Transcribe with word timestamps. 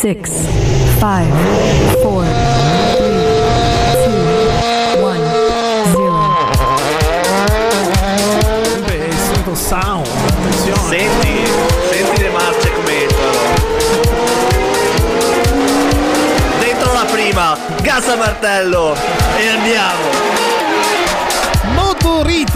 six, 0.00 0.30
five, 1.00 1.26
four, 2.02 2.22
three, 2.96 3.16
two, 4.04 5.00
one, 5.00 5.24
zero. 5.90 6.20
Beh, 8.84 9.10
solito 9.10 9.54
sound, 9.54 10.06
attenzione. 10.06 10.98
Senti, 10.98 11.46
senti 11.90 12.22
le 12.22 12.28
marce 12.28 12.72
come 12.72 13.02
entrano. 13.04 13.38
Dentro 16.58 16.92
la 16.92 17.06
prima, 17.10 17.58
gas 17.80 18.06
a 18.08 18.16
martello 18.16 18.94
e 19.38 19.48
andiamo. 19.48 20.35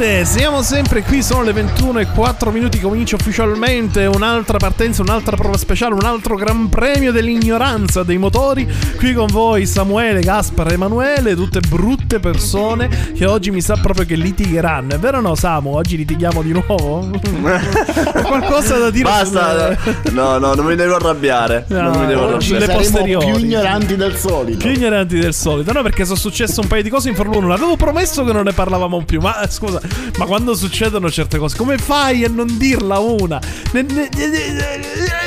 Motorite, 0.01 0.25
siamo 0.25 0.62
sempre 0.62 1.03
qui, 1.03 1.23
sono 1.23 1.43
le 1.43 1.53
21 1.53 1.98
e 1.98 2.07
4 2.07 2.50
minuti, 2.50 2.80
comincia 2.80 3.17
ufficialmente 3.17 4.07
un'altra 4.07 4.57
partenza, 4.57 5.03
un'altra 5.03 5.37
prova 5.37 5.59
speciale, 5.59 5.93
un 5.93 6.07
altro 6.07 6.37
gran 6.37 6.71
premio 6.71 7.12
dell'ignoranza 7.12 8.03
dei 8.03 8.17
motori. 8.17 8.67
Qui 8.96 9.13
con 9.13 9.27
voi 9.27 9.67
Samuele, 9.67 10.21
Gaspar 10.21 10.72
Emanuele, 10.72 11.35
tutte 11.35 11.61
brutte 11.61 12.18
persone 12.18 12.89
che 13.14 13.27
oggi 13.27 13.50
mi 13.50 13.61
sa 13.61 13.77
proprio 13.77 14.07
che 14.07 14.14
litigheranno. 14.14 14.94
È 14.94 14.99
vero 14.99 15.18
o 15.18 15.21
no 15.21 15.35
Samu? 15.35 15.75
Oggi 15.75 15.99
litighiamo 15.99 16.41
di 16.41 16.53
nuovo? 16.53 17.07
Qualcosa 18.25 18.79
da 18.79 18.89
dire? 18.89 19.05
Basta. 19.05 19.77
sulle- 19.77 19.99
No, 20.13 20.39
no, 20.39 20.55
non 20.55 20.64
mi 20.64 20.77
devo 20.77 20.94
arrabbiare. 20.94 21.67
No, 21.69 21.82
non 21.82 22.00
mi 22.00 22.07
devo 22.07 22.27
arrabbiare. 22.27 22.67
le 22.67 22.72
posteriori. 22.72 23.32
più 23.32 23.44
ignoranti 23.44 23.96
del 23.96 24.17
solito. 24.17 24.57
Più 24.57 24.71
ignoranti 24.71 25.19
del 25.19 25.35
solito, 25.35 25.75
no? 25.75 25.82
Perché 25.82 26.07
sono 26.07 26.17
successe 26.17 26.58
un 26.58 26.69
paio 26.69 26.82
di 26.82 26.89
cose 26.89 27.11
in 27.11 27.14
Formula 27.14 27.36
1. 27.44 27.53
Avevo 27.53 27.77
promesso 27.77 28.25
che 28.25 28.32
non 28.32 28.44
ne 28.44 28.53
parlavamo 28.53 29.03
più. 29.05 29.21
Ma 29.21 29.43
eh, 29.43 29.50
scusa, 29.50 29.79
ma 30.18 30.25
quando 30.26 30.54
succedono 30.54 31.11
certe 31.11 31.39
cose, 31.39 31.57
come 31.57 31.79
fai 31.79 32.25
a 32.25 32.28
non 32.28 32.56
dirla 32.58 32.98
una? 32.98 33.41
Ne- 33.72 33.83
ne- 33.83 34.08
ne- 34.14 34.28
ne- 34.28 34.80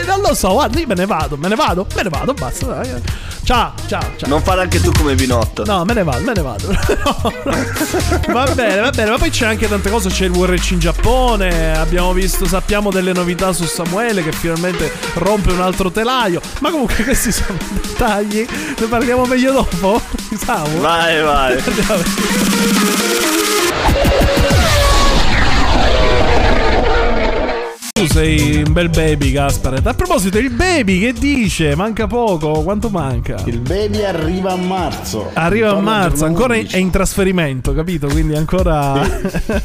non 0.05 0.21
lo 0.21 0.33
so, 0.33 0.51
guarda, 0.53 0.79
io 0.79 0.87
me 0.87 0.95
ne 0.95 1.05
vado, 1.05 1.37
me 1.37 1.47
ne 1.47 1.55
vado, 1.55 1.85
me 1.95 2.03
ne 2.03 2.09
vado, 2.09 2.33
basta. 2.33 2.65
dai. 2.67 3.01
Ciao, 3.43 3.73
ciao, 3.87 4.01
ciao. 4.15 4.29
Non 4.29 4.41
fare 4.41 4.61
anche 4.61 4.79
tu 4.79 4.89
come 4.93 5.15
Binotto. 5.15 5.65
No, 5.65 5.83
me 5.83 5.93
ne 5.93 6.03
vado, 6.03 6.23
me 6.23 6.31
ne 6.33 6.41
vado. 6.41 6.67
No, 7.03 7.33
no. 7.43 8.33
Va 8.33 8.45
bene, 8.53 8.79
va 8.79 8.89
bene, 8.91 9.09
ma 9.11 9.17
poi 9.17 9.29
c'è 9.29 9.45
anche 9.45 9.67
tante 9.67 9.89
cose. 9.89 10.07
C'è 10.09 10.25
il 10.25 10.31
WRC 10.31 10.71
in 10.71 10.79
Giappone. 10.79 11.77
Abbiamo 11.77 12.13
visto, 12.13 12.47
sappiamo 12.47 12.89
delle 12.89 13.11
novità 13.11 13.51
su 13.51 13.65
Samuele 13.65 14.23
che 14.23 14.31
finalmente 14.31 14.89
rompe 15.15 15.51
un 15.51 15.59
altro 15.59 15.91
telaio. 15.91 16.39
Ma 16.59 16.71
comunque 16.71 17.03
questi 17.03 17.33
sono 17.33 17.57
dettagli. 17.69 18.45
Ne 18.79 18.85
parliamo 18.87 19.25
meglio 19.25 19.51
dopo. 19.51 20.01
Samu. 20.41 20.79
Vai, 20.79 21.21
vai. 21.21 21.57
Sei 28.13 28.61
un 28.63 28.73
bel 28.73 28.89
baby, 28.89 29.31
Gasparet. 29.31 29.87
A 29.87 29.95
proposito, 29.95 30.37
il 30.37 30.51
baby 30.51 30.99
che 30.99 31.13
dice? 31.13 31.75
Manca 31.75 32.05
poco. 32.05 32.61
Quanto 32.61 32.89
manca? 32.89 33.41
Il 33.45 33.57
baby 33.57 34.03
arriva 34.03 34.51
a 34.51 34.55
marzo. 34.55 35.31
Arriva 35.33 35.71
a 35.71 35.81
marzo, 35.81 36.23
ancora 36.23 36.53
in- 36.53 36.61
11. 36.61 36.75
è 36.75 36.79
in 36.79 36.91
trasferimento, 36.91 37.73
capito? 37.73 38.05
Quindi 38.05 38.35
ancora. 38.35 39.01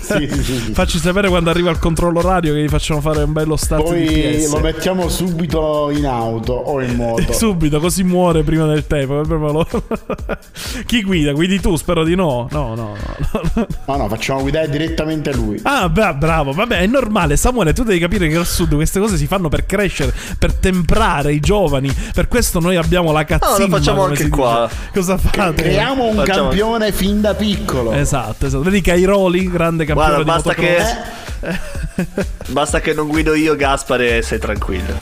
Sì, 0.01 0.27
sì, 0.33 0.43
sì. 0.43 0.73
Facci 0.73 0.99
sapere 0.99 1.29
quando 1.29 1.51
arriva 1.51 1.69
il 1.71 1.79
controllo 1.79 2.21
orario 2.21 2.55
che 2.55 2.63
gli 2.63 2.69
facciamo 2.69 3.03
fare 3.03 3.23
un 3.23 3.33
bello 3.33 3.55
start 3.57 3.93
di 3.93 4.07
Poi 4.07 4.49
lo 4.49 4.61
mettiamo 4.61 5.11
subito 5.11 5.91
in 5.93 6.07
auto 6.07 6.55
o 6.55 6.81
in 6.81 6.95
moto. 6.95 7.33
Subito, 7.37 7.81
così 7.81 8.03
muore 8.03 8.45
prima 8.45 8.65
del 8.65 8.87
tempo. 8.87 9.27
Chi 10.87 11.03
guida? 11.03 11.33
Guidi 11.33 11.61
tu? 11.61 11.77
Spero 11.77 12.03
di 12.03 12.15
no. 12.15 12.49
No, 12.51 12.75
no, 12.75 12.95
no. 12.97 13.41
no. 13.55 13.67
No, 13.85 13.97
no, 13.97 14.09
facciamo 14.09 14.41
guidare 14.41 14.71
direttamente 14.71 15.35
lui. 15.35 15.61
Ah, 15.65 15.87
beh, 15.91 16.15
bravo. 16.15 16.53
Vabbè, 16.53 16.79
è 16.79 16.87
normale. 16.87 17.37
Samuele, 17.37 17.75
tu 17.75 17.83
devi 17.83 17.99
capire 17.99 18.27
che 18.27 18.37
al 18.39 18.47
sud 18.47 18.75
queste 18.75 19.01
cose 19.01 19.17
si 19.17 19.27
fanno 19.27 19.49
per 19.49 19.67
crescere, 19.67 20.13
per 20.39 20.53
temprare 20.55 21.33
i 21.33 21.41
giovani. 21.41 21.95
Per 22.15 22.29
questo 22.29 22.61
noi 22.61 22.77
abbiamo 22.77 23.13
la 23.13 23.25
cazzina. 23.25 23.57
No, 23.59 23.67
lo 23.67 23.77
facciamo 23.77 24.01
come 24.03 24.11
anche 24.13 24.29
qua. 24.29 24.69
dice. 24.71 24.91
Cosa 24.93 25.19
fate? 25.19 25.63
Creiamo 25.63 26.05
un 26.05 26.17
Facciamo- 26.17 26.49
campione 26.49 26.93
fin 26.93 27.21
da 27.21 27.35
piccolo. 27.35 27.93
Esatto, 27.93 28.47
esatto. 28.47 28.63
Vedi 28.63 28.81
Cairoli, 28.81 29.51
grande 29.51 29.85
campione 29.85 30.15
Guarda, 30.15 30.25
di 30.25 30.25
basta 30.31 30.55
che. 30.55 30.77
motocross. 30.79 31.17
Basta 32.49 32.81
che 32.81 32.95
non 32.95 33.07
guido 33.09 33.35
io, 33.35 33.55
Gaspare, 33.57 34.19
e 34.19 34.23
sei 34.23 34.39
tranquillo. 34.39 34.99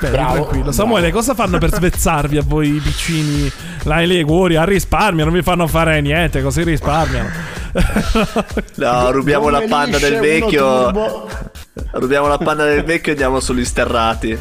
Beh, 0.00 0.10
Bravo. 0.10 0.32
tranquillo. 0.34 0.72
Samuele, 0.72 1.10
cosa 1.10 1.34
fanno 1.34 1.58
per 1.58 1.72
svezzarvi 1.74 2.36
a 2.36 2.42
voi 2.44 2.76
i 2.76 2.78
piccini? 2.80 3.50
Là 3.84 4.02
in 4.02 4.56
a 4.56 4.64
risparmio, 4.64 5.24
non 5.24 5.32
vi 5.32 5.42
fanno 5.42 5.66
fare 5.66 6.00
niente, 6.00 6.42
così 6.42 6.62
risparmiano. 6.62 7.30
No, 8.76 9.10
rubiamo 9.10 9.48
la 9.48 9.58
Due 9.58 9.68
panna 9.68 9.98
del 9.98 10.18
vecchio. 10.20 10.84
turbo. 10.84 11.28
Rubiamo 11.92 12.26
la 12.26 12.38
panna 12.38 12.64
del 12.64 12.84
vecchio 12.84 13.08
e 13.08 13.14
andiamo 13.14 13.40
sugli 13.40 13.64
sterrati. 13.64 14.38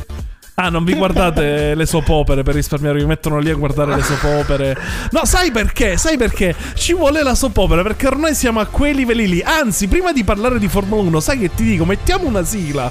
Ah, 0.60 0.70
non 0.70 0.84
vi 0.84 0.96
guardate 0.96 1.76
le 1.76 1.86
soap 1.86 2.10
opere 2.10 2.42
per 2.42 2.56
risparmiare, 2.56 2.98
vi 2.98 3.06
mettono 3.06 3.38
lì 3.38 3.52
a 3.52 3.54
guardare 3.54 3.96
le 3.96 4.02
soap 4.02 4.24
opere. 4.24 4.76
No, 5.12 5.24
sai 5.24 5.52
perché? 5.52 5.98
Sai 5.98 6.18
perché? 6.18 6.56
Ci 6.74 6.96
vuole 6.96 7.22
la 7.22 7.36
soap 7.36 7.58
opera 7.58 7.84
perché 7.84 8.08
ormai 8.08 8.34
siamo 8.34 8.60
a 8.60 8.66
quei 8.66 8.96
livelli 8.96 9.28
lì. 9.28 9.44
Anzi, 9.44 9.88
prima 9.88 10.12
di 10.12 10.24
parlare 10.24 10.58
di 10.58 10.68
Formula 10.68 11.04
1, 11.04 11.20
sai 11.20 11.38
che 11.38 11.54
ti 11.54 11.64
dico? 11.64 11.86
Mettiamo 11.86 12.26
una 12.26 12.44
sigla. 12.44 12.90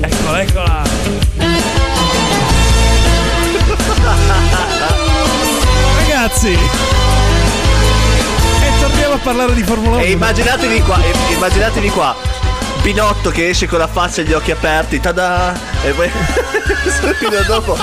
Eccola, 0.00 0.42
eccola. 0.42 0.82
Ragazzi. 6.00 6.95
E 9.16 9.18
a 9.18 9.22
parlare 9.22 9.54
di 9.54 9.62
Formula 9.62 9.96
1. 9.96 10.04
E 10.04 10.10
immaginatevi 10.10 10.82
qua, 10.82 10.98
e- 11.02 11.32
immaginatevi 11.32 11.88
qua. 11.88 12.14
Pinotto 12.82 13.30
che 13.30 13.48
esce 13.48 13.66
con 13.66 13.78
la 13.78 13.86
faccia 13.88 14.20
e 14.20 14.24
gli 14.24 14.34
occhi 14.34 14.50
aperti, 14.50 15.00
tada! 15.00 15.54
E 15.82 15.90
poi 15.92 16.10
subito 17.00 17.42
dopo 17.46 17.78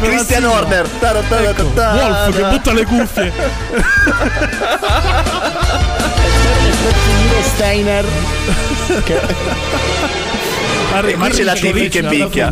Christian. 0.00 0.44
Horner. 0.44 0.86
tada, 1.00 1.20
tada, 1.28 1.50
Ecco. 1.50 1.62
Wolf 1.74 2.36
che 2.36 2.42
butta 2.44 2.72
le 2.72 2.84
cuffie. 2.84 3.32
Steiner 7.42 8.04
che 9.04 9.20
Arri- 10.94 11.12
E 11.12 11.16
qui 11.16 11.28
c'è 11.30 11.42
la 11.42 11.54
Tifi 11.54 11.88
che 11.88 12.02
picchia. 12.04 12.50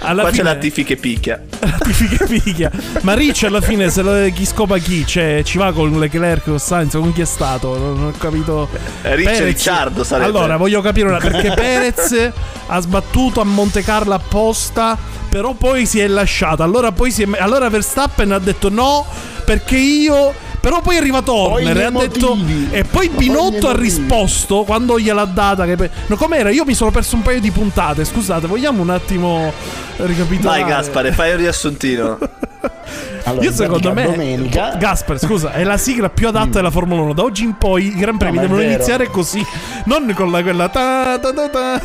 Alla- 0.00 0.22
Qua 0.22 0.30
c'è 0.30 0.36
fine- 0.38 0.48
la 0.52 0.56
Tifi 0.56 0.84
che 0.84 0.96
picchia. 0.96 1.42
la 1.60 1.78
Tifi 1.82 2.08
che 2.08 2.24
picchia. 2.26 2.70
Ma 3.02 3.14
Ricci 3.14 3.46
alla 3.46 3.60
fine 3.60 3.90
se 3.90 4.02
lo, 4.02 4.30
chi 4.32 4.44
scopa 4.44 4.78
chi? 4.78 5.06
Cioè, 5.06 5.42
ci 5.44 5.58
va 5.58 5.72
con 5.72 5.98
Leclerc, 5.98 6.44
con 6.44 6.58
Sainz, 6.58 6.92
con 6.92 7.12
chi 7.12 7.20
è 7.22 7.24
stato? 7.26 7.76
Non 7.76 8.04
ho 8.04 8.12
capito. 8.18 8.68
Eh, 9.02 9.14
Ricci 9.14 9.24
Perez- 9.30 9.44
Ricciardo 9.44 10.04
sarebbe. 10.04 10.28
Allora, 10.28 10.56
voglio 10.56 10.80
capire 10.80 11.08
una 11.08 11.18
perché 11.18 11.52
Perez 11.56 12.30
ha 12.66 12.80
sbattuto 12.80 13.40
a 13.40 13.44
Monte 13.44 13.82
Carlo 13.82 14.14
apposta, 14.14 14.96
però 15.28 15.52
poi 15.54 15.86
si 15.86 15.98
è 16.00 16.06
lasciato. 16.08 16.62
Allora 16.62 16.92
poi 16.92 17.10
si 17.10 17.22
è 17.22 17.28
allora 17.38 17.68
Verstappen 17.68 18.32
ha 18.32 18.38
detto 18.38 18.68
no, 18.70 19.04
perché 19.44 19.76
io 19.76 20.32
però 20.68 20.82
poi 20.82 20.96
è 20.96 20.98
arrivato 20.98 21.32
Horner 21.32 21.76
e 21.78 21.84
ha 21.84 21.90
detto 21.90 22.36
e 22.70 22.84
poi 22.84 23.08
Ma 23.08 23.14
poi 23.14 23.26
Binotto 23.26 23.68
ha 23.68 23.74
risposto 23.74 24.64
quando 24.64 24.98
gliel'ha 24.98 25.24
data 25.24 25.64
che 25.64 25.76
pe- 25.76 25.90
no, 26.08 26.16
com'era? 26.16 26.50
Io 26.50 26.66
mi 26.66 26.74
sono 26.74 26.90
perso 26.90 27.16
un 27.16 27.22
paio 27.22 27.40
di 27.40 27.50
puntate. 27.50 28.04
Scusate, 28.04 28.46
vogliamo 28.46 28.82
un 28.82 28.90
attimo 28.90 29.50
ricapitolare? 29.96 30.60
Vai 30.60 30.70
Gaspare, 30.70 31.12
fai 31.12 31.30
un 31.30 31.36
riassuntino. 31.38 32.18
allora, 33.24 33.44
Io 33.44 33.52
secondo 33.52 33.94
me 33.94 34.04
domenica 34.04 34.74
Gasper, 34.76 35.18
scusa, 35.18 35.52
è 35.52 35.64
la 35.64 35.78
sigla 35.78 36.10
più 36.10 36.28
adatta 36.28 36.50
della 36.50 36.70
Formula 36.70 37.00
1. 37.00 37.14
Da 37.14 37.22
oggi 37.22 37.44
in 37.44 37.56
poi 37.56 37.86
i 37.86 37.94
Gran 37.94 38.18
Premi 38.18 38.36
è 38.36 38.40
devono 38.42 38.60
iniziare 38.60 39.08
così, 39.08 39.42
non 39.84 40.12
con 40.14 40.30
la 40.30 40.42
quella 40.42 40.68
ta 40.68 41.18
ta 41.18 41.32
ta 41.32 41.48
ta. 41.48 41.82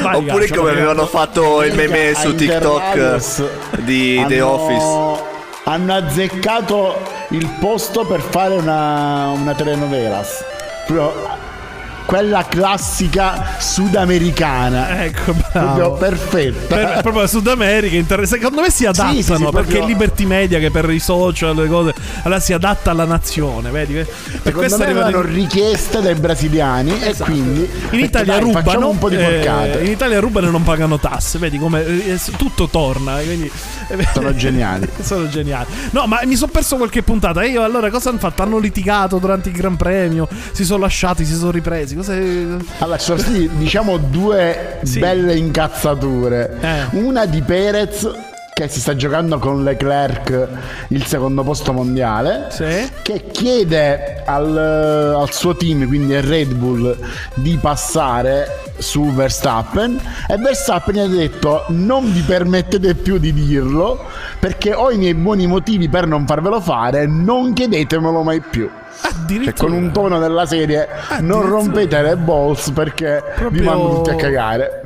Vai, 0.00 0.16
Oppure 0.16 0.48
come 0.48 0.70
avevano 0.70 1.04
fatto 1.04 1.62
il 1.64 1.74
meme 1.74 2.14
su 2.14 2.34
TikTok 2.34 3.80
di 3.82 4.24
The 4.26 4.40
Office. 4.40 5.40
Hanno 5.64 5.94
azzeccato 5.94 6.94
il 7.30 7.48
posto 7.60 8.04
per 8.04 8.20
fare 8.20 8.54
una, 8.54 9.28
una 9.28 9.54
telenovelas. 9.54 10.44
Proprio 10.86 11.51
quella 12.04 12.44
classica 12.48 13.56
sudamericana. 13.58 15.04
Ecco, 15.04 15.32
Proprio 15.32 15.74
bravo. 15.74 15.92
perfetta. 15.94 16.74
Per- 16.76 16.98
proprio 17.02 17.26
Sud 17.26 17.46
America, 17.48 17.94
inter- 17.96 18.24
secondo 18.26 18.60
me 18.60 18.70
si 18.70 18.86
adattano 18.86 19.12
sì, 19.14 19.22
sì, 19.22 19.32
perché 19.32 19.50
proprio- 19.50 19.86
Liberty 19.86 20.24
Media 20.24 20.58
che 20.58 20.70
per 20.70 20.88
i 20.90 20.98
social 20.98 21.54
le 21.56 21.66
cose 21.68 21.94
allora 22.22 22.40
si 22.40 22.52
adatta 22.52 22.90
alla 22.90 23.04
nazione, 23.04 23.70
vedi? 23.70 23.94
Per 23.94 24.06
Secondo 24.42 24.58
questo 24.58 24.78
me 24.78 24.90
in- 24.90 25.32
richieste 25.34 26.00
dai 26.00 26.14
brasiliani 26.14 27.00
e 27.00 27.14
quindi 27.16 27.68
in 27.90 28.00
Italia 28.00 28.34
dai, 28.34 28.42
rubano 28.42 28.88
un 28.88 28.98
po' 28.98 29.08
di 29.08 29.16
eh, 29.16 29.24
porcate. 29.24 29.80
in 29.84 29.90
Italia 29.90 30.20
rubano 30.20 30.48
e 30.48 30.50
non 30.50 30.62
pagano 30.62 30.98
tasse 30.98 31.38
vedi 31.38 31.58
come 31.58 31.84
eh, 31.84 32.18
tutto 32.36 32.68
torna 32.68 33.16
quindi 33.16 33.50
Sono 34.14 34.34
geniali. 34.34 34.88
sono 35.02 35.28
geniali 35.28 35.66
no 35.90 36.06
ma 36.06 36.20
mi 36.24 36.36
sono 36.36 36.50
perso 36.50 36.76
qualche 36.76 37.02
puntata 37.02 37.42
e 37.42 37.48
io 37.48 37.62
allora 37.62 37.90
cosa 37.90 38.08
hanno 38.10 38.18
fatto 38.18 38.42
hanno 38.42 38.58
litigato 38.58 39.18
durante 39.18 39.48
il 39.50 39.54
Gran 39.54 39.76
Premio 39.76 40.28
si 40.52 40.64
sono 40.64 40.80
lasciati 40.80 41.24
si 41.24 41.34
sono 41.34 41.50
ripresi 41.50 41.91
cosa 41.94 42.12
Allora, 42.12 42.98
ci 42.98 43.04
sono 43.04 43.18
stati 43.18 43.48
diciamo 43.54 43.96
due 43.98 44.78
Sì. 44.82 44.98
belle 44.98 45.34
incazzature. 45.36 46.58
Eh. 46.60 46.98
Una 46.98 47.26
di 47.26 47.40
Perez 47.42 48.10
che 48.54 48.68
si 48.68 48.80
sta 48.80 48.94
giocando 48.94 49.38
con 49.38 49.64
Leclerc 49.64 50.48
il 50.88 51.04
secondo 51.06 51.42
posto 51.42 51.72
mondiale. 51.72 52.48
Sì. 52.50 52.90
Che 53.02 53.24
chiede 53.30 54.22
al, 54.26 54.56
al 55.18 55.32
suo 55.32 55.56
team, 55.56 55.86
quindi 55.86 56.14
al 56.14 56.22
Red 56.22 56.52
Bull, 56.54 56.94
di 57.34 57.58
passare 57.60 58.60
su 58.78 59.12
Verstappen 59.12 59.98
e 60.28 60.36
Verstappen 60.36 60.94
gli 60.94 60.98
ha 60.98 61.06
detto 61.06 61.64
non 61.68 62.12
vi 62.12 62.20
permettete 62.20 62.94
più 62.94 63.18
di 63.18 63.32
dirlo 63.32 64.04
perché 64.40 64.74
ho 64.74 64.90
i 64.90 64.96
miei 64.98 65.14
buoni 65.14 65.46
motivi 65.46 65.88
per 65.88 66.06
non 66.06 66.26
farvelo 66.26 66.60
fare, 66.60 67.06
non 67.06 67.52
chiedetemelo 67.52 68.22
mai 68.22 68.40
più. 68.40 68.68
Cioè, 69.44 69.52
con 69.54 69.72
un 69.72 69.90
tono 69.92 70.18
della 70.18 70.44
serie 70.46 70.86
non 71.20 71.38
addirittura. 71.40 71.48
rompete 71.48 72.02
le 72.02 72.16
balls 72.16 72.70
perché 72.70 73.22
vi 73.26 73.40
Proprio- 73.40 73.62
mando 73.64 73.94
tutti 73.96 74.10
a 74.10 74.14
cagare. 74.16 74.82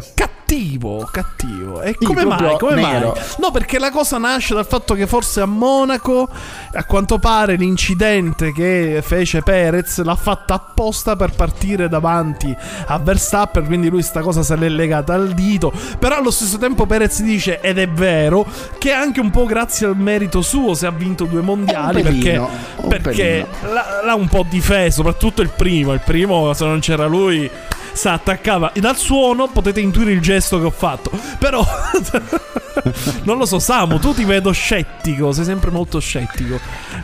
Cattivo, 0.47 1.09
cattivo. 1.11 1.83
E 1.83 1.97
Sì, 1.99 2.05
come 2.05 2.25
mai? 2.25 2.57
Come 2.57 2.81
mai? 2.81 2.93
nero. 2.93 3.17
No, 3.39 3.51
perché 3.51 3.81
la 3.81 3.91
cosa 3.91 4.17
nasce 4.17 4.55
dal 4.55 4.65
fatto 4.65 4.95
che 4.95 5.09
forse 5.09 5.41
a 5.41 5.45
Monaco, 5.45 6.29
a 6.73 6.85
quanto 6.85 7.19
pare, 7.19 7.57
l'incidente 7.57 8.53
che 8.53 9.03
fece 9.05 9.43
Perez 9.43 10.01
l'ha 10.05 10.15
fatta 10.15 10.55
apposta 10.55 11.17
per 11.17 11.33
partire 11.33 11.89
davanti 11.89 12.57
a 12.87 12.97
Verstappen. 12.99 13.67
Quindi 13.67 13.89
lui 13.89 14.03
sta 14.03 14.21
cosa 14.21 14.45
se 14.45 14.55
l'è 14.55 14.69
legata 14.69 15.15
al 15.15 15.33
dito. 15.33 15.73
Però 15.99 16.17
allo 16.17 16.31
stesso 16.31 16.59
tempo 16.59 16.87
Perez 16.87 17.23
dice, 17.23 17.61
ed 17.61 17.79
è 17.79 17.89
vero, 17.89 18.47
che 18.79 18.93
anche 18.93 19.19
un 19.19 19.31
po' 19.31 19.47
grazie 19.47 19.89
al 19.89 19.97
merito 19.97 20.43
suo 20.43 20.75
se 20.75 20.87
ha 20.87 20.93
vinto 20.93 21.25
due 21.25 21.41
mondiali. 21.41 22.03
Pelino, 22.03 22.49
perché 22.87 22.99
perché 23.17 23.47
l'ha, 23.73 24.03
l'ha 24.05 24.15
un 24.15 24.29
po' 24.29 24.47
difeso, 24.49 25.03
soprattutto 25.03 25.43
il 25.43 25.51
primo. 25.51 25.93
Il 25.93 26.03
primo, 26.05 26.53
se 26.53 26.65
non 26.65 26.79
c'era 26.79 27.07
lui, 27.07 27.51
si 27.97 28.09
attaccava. 28.09 28.73
E 28.73 28.81
dal 28.81 28.97
suono 28.97 29.49
potete 29.49 29.81
intuire 29.81 30.13
il 30.13 30.21
gesto 30.21 30.59
che 30.59 30.67
ho 30.67 30.71
fatto. 30.71 31.11
Però, 31.39 31.65
non 33.25 33.39
lo 33.39 33.47
so, 33.47 33.59
Samu, 33.59 33.99
tu 33.99 34.15
ti 34.15 34.25
vedo 34.25 34.53
scettico. 34.53 35.33
Sei 35.33 35.45
sempre 35.45 35.71
molto 35.71 35.99
scettico. 35.99 36.59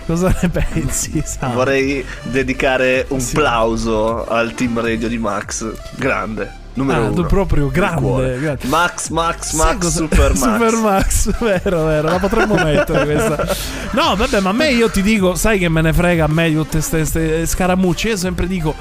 Cosa 0.06 0.34
ne 0.40 0.48
pensi, 0.48 1.22
Samu? 1.24 1.54
Vorrei 1.54 2.04
dedicare 2.24 3.06
un 3.08 3.24
plauso 3.32 4.26
al 4.26 4.54
team 4.54 4.80
radio 4.80 5.08
di 5.08 5.18
Max. 5.18 5.66
Grande. 5.96 6.60
Numero 6.74 7.04
Ah, 7.04 7.10
uno. 7.10 7.26
proprio 7.26 7.68
grande, 7.68 8.38
grande. 8.40 8.66
Max, 8.68 9.10
Max, 9.10 9.52
Max, 9.52 9.76
cosa- 9.78 9.90
Super 9.90 10.32
Max. 10.32 10.40
Super 10.40 10.74
Max, 10.76 11.38
vero, 11.38 11.84
vero, 11.84 12.08
la 12.08 12.18
potremmo 12.18 12.54
mettere 12.64 13.04
questa. 13.04 13.46
No, 13.90 14.16
vabbè, 14.16 14.40
ma 14.40 14.48
a 14.50 14.52
me 14.54 14.70
io 14.70 14.88
ti 14.88 15.02
dico, 15.02 15.34
sai 15.34 15.58
che 15.58 15.68
me 15.68 15.82
ne 15.82 15.92
frega 15.92 16.24
a 16.24 16.28
me 16.28 16.50
tutte 16.54 16.80
queste 16.88 17.44
scaramucce. 17.44 18.08
Io 18.08 18.16
sempre 18.16 18.46
dico. 18.46 18.74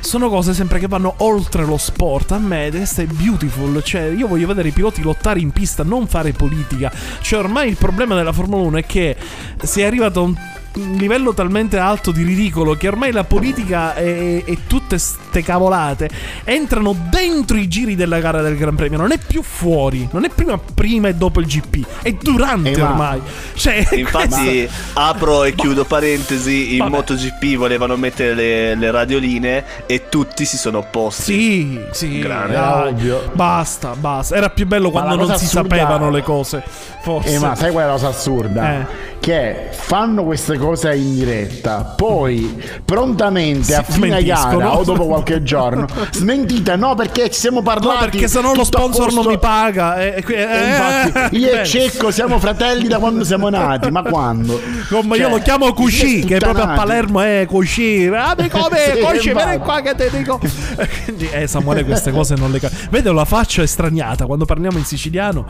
Sono 0.00 0.28
cose 0.28 0.54
sempre 0.54 0.78
che 0.78 0.88
vanno 0.88 1.14
oltre 1.18 1.64
lo 1.64 1.76
sport. 1.76 2.32
A 2.32 2.38
me 2.38 2.70
questo 2.70 3.02
è 3.02 3.06
beautiful. 3.06 3.82
Cioè, 3.82 4.02
io 4.02 4.26
voglio 4.26 4.46
vedere 4.46 4.68
i 4.68 4.72
piloti 4.72 5.02
lottare 5.02 5.40
in 5.40 5.50
pista, 5.50 5.84
non 5.84 6.06
fare 6.06 6.32
politica. 6.32 6.92
Cioè, 7.20 7.38
ormai 7.38 7.68
il 7.68 7.76
problema 7.76 8.14
della 8.14 8.32
Formula 8.32 8.62
1 8.62 8.78
è 8.78 8.84
che 8.84 9.16
si 9.62 9.80
è 9.80 9.84
arrivato 9.84 10.20
a 10.20 10.22
un 10.24 10.34
livello 10.74 11.34
talmente 11.34 11.78
alto 11.78 12.12
di 12.12 12.22
ridicolo 12.22 12.74
che 12.76 12.86
ormai 12.88 13.10
la 13.10 13.24
politica 13.24 13.94
e, 13.96 14.44
e 14.46 14.58
tutte 14.68 14.98
ste 14.98 15.42
cavolate 15.42 16.08
entrano 16.44 16.94
dentro 17.10 17.56
i 17.56 17.66
giri 17.68 17.96
della 17.96 18.20
gara 18.20 18.40
del 18.40 18.56
Gran 18.56 18.76
Premio. 18.76 18.96
Non 18.98 19.10
è 19.12 19.18
più 19.18 19.42
fuori, 19.42 20.08
non 20.12 20.24
è 20.24 20.28
prima, 20.28 20.58
prima 20.58 21.08
e 21.08 21.14
dopo 21.14 21.40
il 21.40 21.46
GP, 21.46 21.84
è 22.02 22.12
durante 22.12 22.70
Eh, 22.70 22.76
ma- 22.78 22.88
ormai. 22.88 23.20
Cioè, 23.54 23.84
Infatti, 23.98 24.68
apro 24.94 25.44
e 25.44 25.54
chiudo 25.56 25.84
parentesi: 25.84 26.72
in 26.74 26.78
Vabbè. 26.78 26.90
MotoGP 26.90 27.56
volevano 27.56 27.96
mettere 27.96 28.34
le, 28.34 28.74
le 28.76 28.90
radioline 28.92 29.64
e 29.86 30.08
tutti 30.08 30.44
si 30.44 30.56
sono 30.56 30.78
opposti. 30.78 31.22
Sì, 31.22 31.80
sì, 31.90 32.18
Grande. 32.20 32.56
Ovvio. 32.56 33.30
basta, 33.34 33.94
basta. 33.98 34.36
Era 34.36 34.50
più 34.50 34.66
bello 34.66 34.90
quando 34.90 35.16
non 35.16 35.26
si 35.36 35.44
assurda- 35.44 35.68
sapevano 35.76 36.10
le 36.10 36.22
cose. 36.22 36.62
Forse. 37.02 37.34
Eh, 37.34 37.38
ma 37.38 37.54
sai 37.56 37.70
qual 37.72 37.84
è 37.84 37.86
la 37.86 37.92
cosa 37.94 38.08
assurda? 38.08 38.72
Eh. 38.80 39.08
Che 39.20 39.68
fanno 39.72 40.24
queste 40.24 40.56
cose 40.56 40.94
in 40.94 41.14
diretta, 41.14 41.92
poi 41.94 42.58
prontamente 42.82 43.74
a 43.74 43.82
fine 43.82 44.24
gara 44.24 44.78
o 44.78 44.82
dopo 44.82 45.04
qualche 45.06 45.42
giorno 45.42 45.86
smentite, 46.10 46.74
no 46.76 46.94
perché 46.94 47.28
ci 47.28 47.38
siamo 47.38 47.58
No, 47.58 47.62
parlati. 47.64 48.10
perché 48.12 48.28
sennò 48.28 48.54
lo 48.54 48.62
tutto 48.62 48.78
a 48.78 48.80
sponsor 48.80 49.12
non 49.12 49.26
mi 49.26 49.38
paga. 49.38 50.00
E, 50.00 50.24
e- 50.26 50.32
E 50.32 50.40
eh, 50.40 50.68
infatti, 50.68 51.36
io 51.36 51.60
e 51.60 51.64
Cecco 51.66 52.10
siamo 52.10 52.38
fratelli 52.38 52.88
da 52.88 52.98
quando 52.98 53.22
siamo 53.24 53.50
nati, 53.50 53.90
ma 53.90 54.02
quando? 54.02 54.58
Come 54.88 55.16
Cioè, 55.18 55.26
io 55.26 55.36
lo 55.36 55.42
chiamo 55.42 55.70
Cusci, 55.74 56.24
che 56.24 56.36
è 56.36 56.38
proprio 56.38 56.64
a. 56.64 56.68
Palermo 56.74 57.20
è 57.20 57.44
Cusci. 57.46 58.06
Ah, 58.06 58.34
come 58.34 58.78
Sì, 58.94 59.00
Cusci, 59.02 59.32
vieni 59.34 59.58
qua 59.58 59.82
che 59.82 59.94
te 59.96 60.08
dico. 60.10 60.40
Quindi, 61.04 61.28
eh, 61.30 61.46
Samuele, 61.46 61.84
queste 61.84 62.10
cose 62.10 62.36
non 62.36 62.50
le 62.50 62.58
capisco. 62.58 62.86
Vede 62.90 63.12
la 63.12 63.26
faccia 63.26 63.60
estraniata 63.60 64.24
quando 64.24 64.46
parliamo 64.46 64.78
in 64.78 64.84
siciliano. 64.86 65.44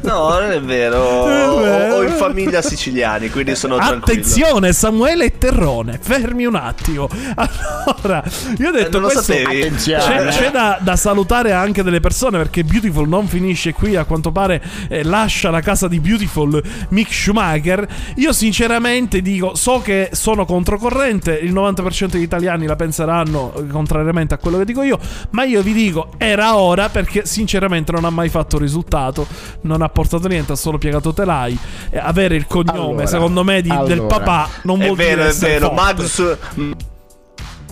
No, 0.00 0.28
non 0.40 0.50
è 0.50 0.60
vero. 0.60 1.04
È 1.36 1.60
vero. 1.62 1.74
Ho 1.76 2.02
in 2.02 2.12
famiglia 2.12 2.62
siciliani, 2.62 3.30
quindi 3.30 3.54
sono 3.54 3.76
tranquillo. 3.76 4.04
Attenzione, 4.04 4.72
Samuele 4.72 5.24
e 5.26 5.38
Terrone, 5.38 5.98
fermi 6.00 6.44
un 6.46 6.54
attimo. 6.56 7.08
Allora, 7.34 8.22
io 8.58 8.68
ho 8.68 8.72
detto 8.72 8.86
Eh, 8.88 8.90
non 8.90 9.00
lo 9.02 9.06
questo. 9.08 9.22
sapevi? 9.32 9.60
Attenzione. 9.62 10.02
C'è, 10.02 10.26
c'è 10.28 10.50
da, 10.50 10.78
da 10.80 10.96
salutare 10.96 11.52
anche 11.52 11.82
delle 11.82 12.00
persone 12.00 12.38
perché 12.38 12.64
Beautiful 12.64 13.08
non 13.08 13.26
finisce 13.26 13.72
qui, 13.72 13.96
a 13.96 14.04
quanto 14.04 14.32
pare 14.32 14.62
eh, 14.88 15.02
lascia 15.04 15.50
la 15.50 15.60
casa 15.60 15.88
di 15.88 16.00
Beautiful 16.00 16.62
Mick 16.90 17.12
Schumacher. 17.12 17.86
Io 18.16 18.32
sinceramente 18.32 19.20
dico, 19.22 19.54
so 19.54 19.80
che 19.80 20.10
sono 20.12 20.44
controcorrente, 20.44 21.32
il 21.34 21.52
90% 21.52 22.06
degli 22.06 22.22
italiani 22.22 22.66
la 22.66 22.76
penseranno 22.76 23.52
eh, 23.56 23.66
contrariamente 23.66 24.34
a 24.34 24.38
quello 24.38 24.58
che 24.58 24.64
dico 24.64 24.82
io, 24.82 24.98
ma 25.30 25.44
io 25.44 25.62
vi 25.62 25.72
dico, 25.72 26.12
era 26.16 26.56
ora 26.56 26.88
perché 26.88 27.24
sinceramente 27.26 27.92
non 27.92 28.04
ha 28.04 28.10
mai 28.10 28.28
fatto 28.28 28.58
risultato, 28.58 29.26
non 29.62 29.82
ha 29.82 29.88
portato 29.88 30.28
niente, 30.28 30.52
ha 30.52 30.56
solo 30.56 30.78
piegato 30.78 31.12
telai. 31.12 31.58
Eh, 31.90 31.98
avere 31.98 32.36
il 32.36 32.46
cognome, 32.46 32.78
Allora, 32.78 33.06
secondo 33.06 33.44
me, 33.44 33.60
di- 33.62 33.68
del 33.68 33.98
allora. 33.98 34.06
papà 34.18 34.48
non 34.62 34.80
È 34.80 34.84
vuol 34.84 34.96
vero, 34.96 35.14
dire 35.16 35.24
è 35.24 35.28
essere 35.28 35.52
vero. 35.52 35.66
forte. 35.68 35.82
Magnus. 35.82 36.36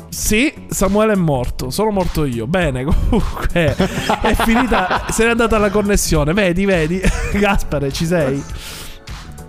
Sì, 0.09 0.53
Samuele 0.69 1.15
è 1.15 1.17
morto, 1.17 1.71
sono 1.71 1.91
morto 1.91 2.25
io. 2.25 2.47
Bene, 2.47 2.85
comunque 3.09 3.75
è 3.75 4.35
finita, 4.45 5.07
se 5.11 5.25
n'è 5.25 5.31
andata 5.31 5.59
la 5.59 5.71
connessione. 5.71 6.33
Vedi, 6.33 6.65
vedi, 6.65 7.01
Gaspare, 7.35 7.93
ci 7.93 8.07
sei? 8.07 8.43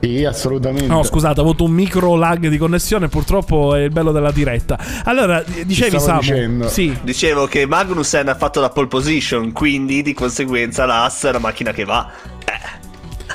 Sì, 0.01 0.23
assolutamente. 0.25 0.87
No, 0.87 1.03
scusate, 1.03 1.39
ho 1.39 1.43
avuto 1.43 1.63
un 1.63 1.71
micro 1.71 2.15
lag 2.15 2.47
di 2.47 2.57
connessione, 2.57 3.07
purtroppo 3.09 3.75
è 3.75 3.81
il 3.81 3.91
bello 3.91 4.11
della 4.11 4.31
diretta. 4.31 4.77
Allora, 5.03 5.43
dicevi 5.63 5.99
stavo 5.99 6.03
Samu? 6.03 6.19
dicendo. 6.21 6.67
Sì. 6.67 6.97
Dicevo 7.01 7.45
che 7.45 7.65
Magnussen 7.67 8.27
ha 8.27 8.35
fatto 8.35 8.59
la 8.59 8.69
pole 8.69 8.87
position, 8.87 9.51
quindi 9.51 10.01
di 10.01 10.13
conseguenza 10.13 10.85
l'Ass 10.85 11.25
è 11.27 11.31
la 11.31 11.39
macchina 11.39 11.71
che 11.71 11.85
va. 11.85 12.07
Eh, 12.43 12.84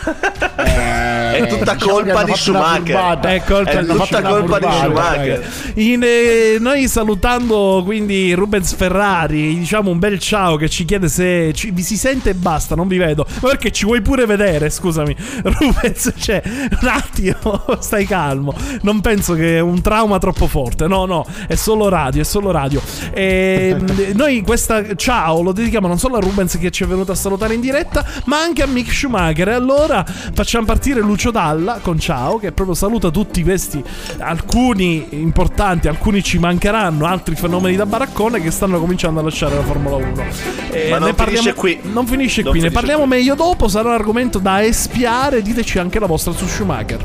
È 0.02 1.46
tutta 1.46 1.74
diciamo 1.74 1.92
colpa 1.92 2.24
di 2.24 2.32
Schumacher. 2.34 3.18
È 3.20 3.42
colpa 3.46 3.70
È 3.70 3.84
di 3.84 3.86
tutta 3.86 4.22
colpa 4.22 4.58
di 4.58 4.64
Vai, 4.64 4.78
Schumacher. 4.78 5.52
In, 5.74 6.02
eh, 6.02 6.56
noi 6.58 6.88
salutando 6.88 7.82
quindi 7.84 8.32
Rubens 8.32 8.74
Ferrari, 8.74 9.58
diciamo 9.58 9.90
un 9.90 9.98
bel 9.98 10.18
ciao 10.18 10.56
che 10.56 10.68
ci 10.68 10.84
chiede 10.84 11.08
se 11.08 11.52
ci- 11.54 11.70
vi 11.70 11.82
si 11.82 11.96
sente 11.96 12.30
e 12.30 12.34
basta, 12.34 12.74
non 12.74 12.88
vi 12.88 12.98
vedo. 12.98 13.26
Ma 13.40 13.48
perché 13.48 13.70
ci 13.70 13.84
vuoi 13.84 14.00
pure 14.00 14.26
vedere, 14.26 14.70
scusami. 14.70 15.14
Rubens, 15.44 16.12
cioè, 16.18 16.42
un 16.44 16.88
attimo, 16.88 17.64
stai 17.80 18.06
calmo. 18.06 18.54
Non 18.82 19.00
penso 19.00 19.34
che 19.34 19.56
è 19.56 19.60
un 19.60 19.80
trauma 19.80 20.18
troppo 20.18 20.46
forte. 20.46 20.86
No, 20.86 21.04
no, 21.04 21.24
è 21.46 21.54
solo 21.54 21.88
radio, 21.88 22.22
è 22.22 22.24
solo 22.24 22.50
radio. 22.50 22.80
E 23.12 23.76
noi 24.14 24.42
questa 24.42 24.94
ciao 24.94 25.42
lo 25.42 25.52
dedichiamo 25.52 25.86
non 25.86 25.98
solo 25.98 26.16
a 26.16 26.20
Rubens 26.20 26.58
che 26.58 26.70
ci 26.70 26.84
è 26.84 26.86
venuto 26.86 27.12
a 27.12 27.14
salutare 27.14 27.54
in 27.54 27.60
diretta, 27.60 28.04
ma 28.24 28.40
anche 28.40 28.62
a 28.62 28.66
Mick 28.66 28.92
Schumacher. 28.92 29.48
E 29.48 29.52
allora 29.52 29.99
facciamo 30.04 30.64
partire 30.66 31.00
Lucio 31.00 31.30
Dalla 31.30 31.78
con 31.82 31.98
ciao, 31.98 32.38
che 32.38 32.52
proprio 32.52 32.74
saluta 32.74 33.10
tutti 33.10 33.42
questi 33.42 33.82
alcuni 34.18 35.06
importanti, 35.10 35.88
alcuni 35.88 36.22
ci 36.22 36.38
mancheranno, 36.38 37.06
altri 37.06 37.34
fenomeni 37.36 37.76
da 37.76 37.86
baraccone 37.86 38.40
che 38.40 38.50
stanno 38.50 38.78
cominciando 38.78 39.20
a 39.20 39.22
lasciare 39.22 39.54
la 39.54 39.62
Formula 39.62 39.96
1. 39.96 40.24
E 40.70 40.88
Ma 40.90 40.98
non 40.98 41.08
ne 41.08 41.14
parliamo- 41.14 41.52
finisce 41.52 41.54
qui. 41.54 41.80
Non 41.90 42.06
finisce 42.06 42.42
Non 42.42 42.50
qui, 42.52 42.60
ne 42.60 42.68
finisce 42.68 42.70
parliamo 42.86 43.06
qui. 43.08 43.16
meglio 43.18 43.34
dopo, 43.34 43.68
sarà 43.68 43.88
un 43.88 43.94
argomento 43.94 44.38
da 44.38 44.62
espiare, 44.64 45.42
diteci 45.42 45.78
anche 45.78 45.98
la 45.98 46.06
vostra 46.06 46.32
su 46.32 46.46
Schumacher. 46.46 46.98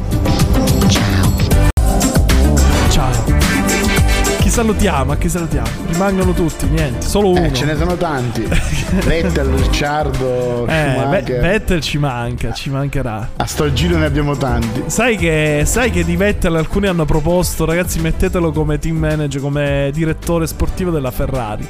Salutiamo? 4.56 5.12
A 5.12 5.18
chi 5.18 5.28
salutiamo? 5.28 5.68
Rimangono 5.88 6.32
tutti, 6.32 6.66
niente, 6.70 7.06
solo 7.06 7.32
uno. 7.32 7.44
Eh, 7.44 7.52
ce 7.52 7.66
ne 7.66 7.76
sono 7.76 7.98
tanti. 7.98 8.42
Vettel, 9.04 9.48
Ricciardo, 9.50 10.66
Eh. 10.68 11.22
Vettel 11.42 11.82
ci 11.82 11.98
manca, 11.98 12.54
ci 12.54 12.70
mancherà. 12.70 13.32
A 13.36 13.46
sto 13.46 13.74
giro 13.74 13.98
ne 13.98 14.06
abbiamo 14.06 14.38
tanti. 14.38 14.84
Sai 14.86 15.18
che, 15.18 15.64
sai 15.66 15.92
che 15.92 16.06
di 16.06 16.16
Vettel 16.16 16.56
alcuni 16.56 16.88
hanno 16.88 17.04
proposto, 17.04 17.66
ragazzi, 17.66 18.00
mettetelo 18.00 18.54
come 18.54 18.80
team 18.80 18.96
manager, 18.96 19.42
come 19.42 19.90
direttore 19.94 20.48
sportivo 20.48 20.90
della 20.90 21.12
Ferrari. 21.12 21.68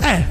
Eh, 0.00 0.24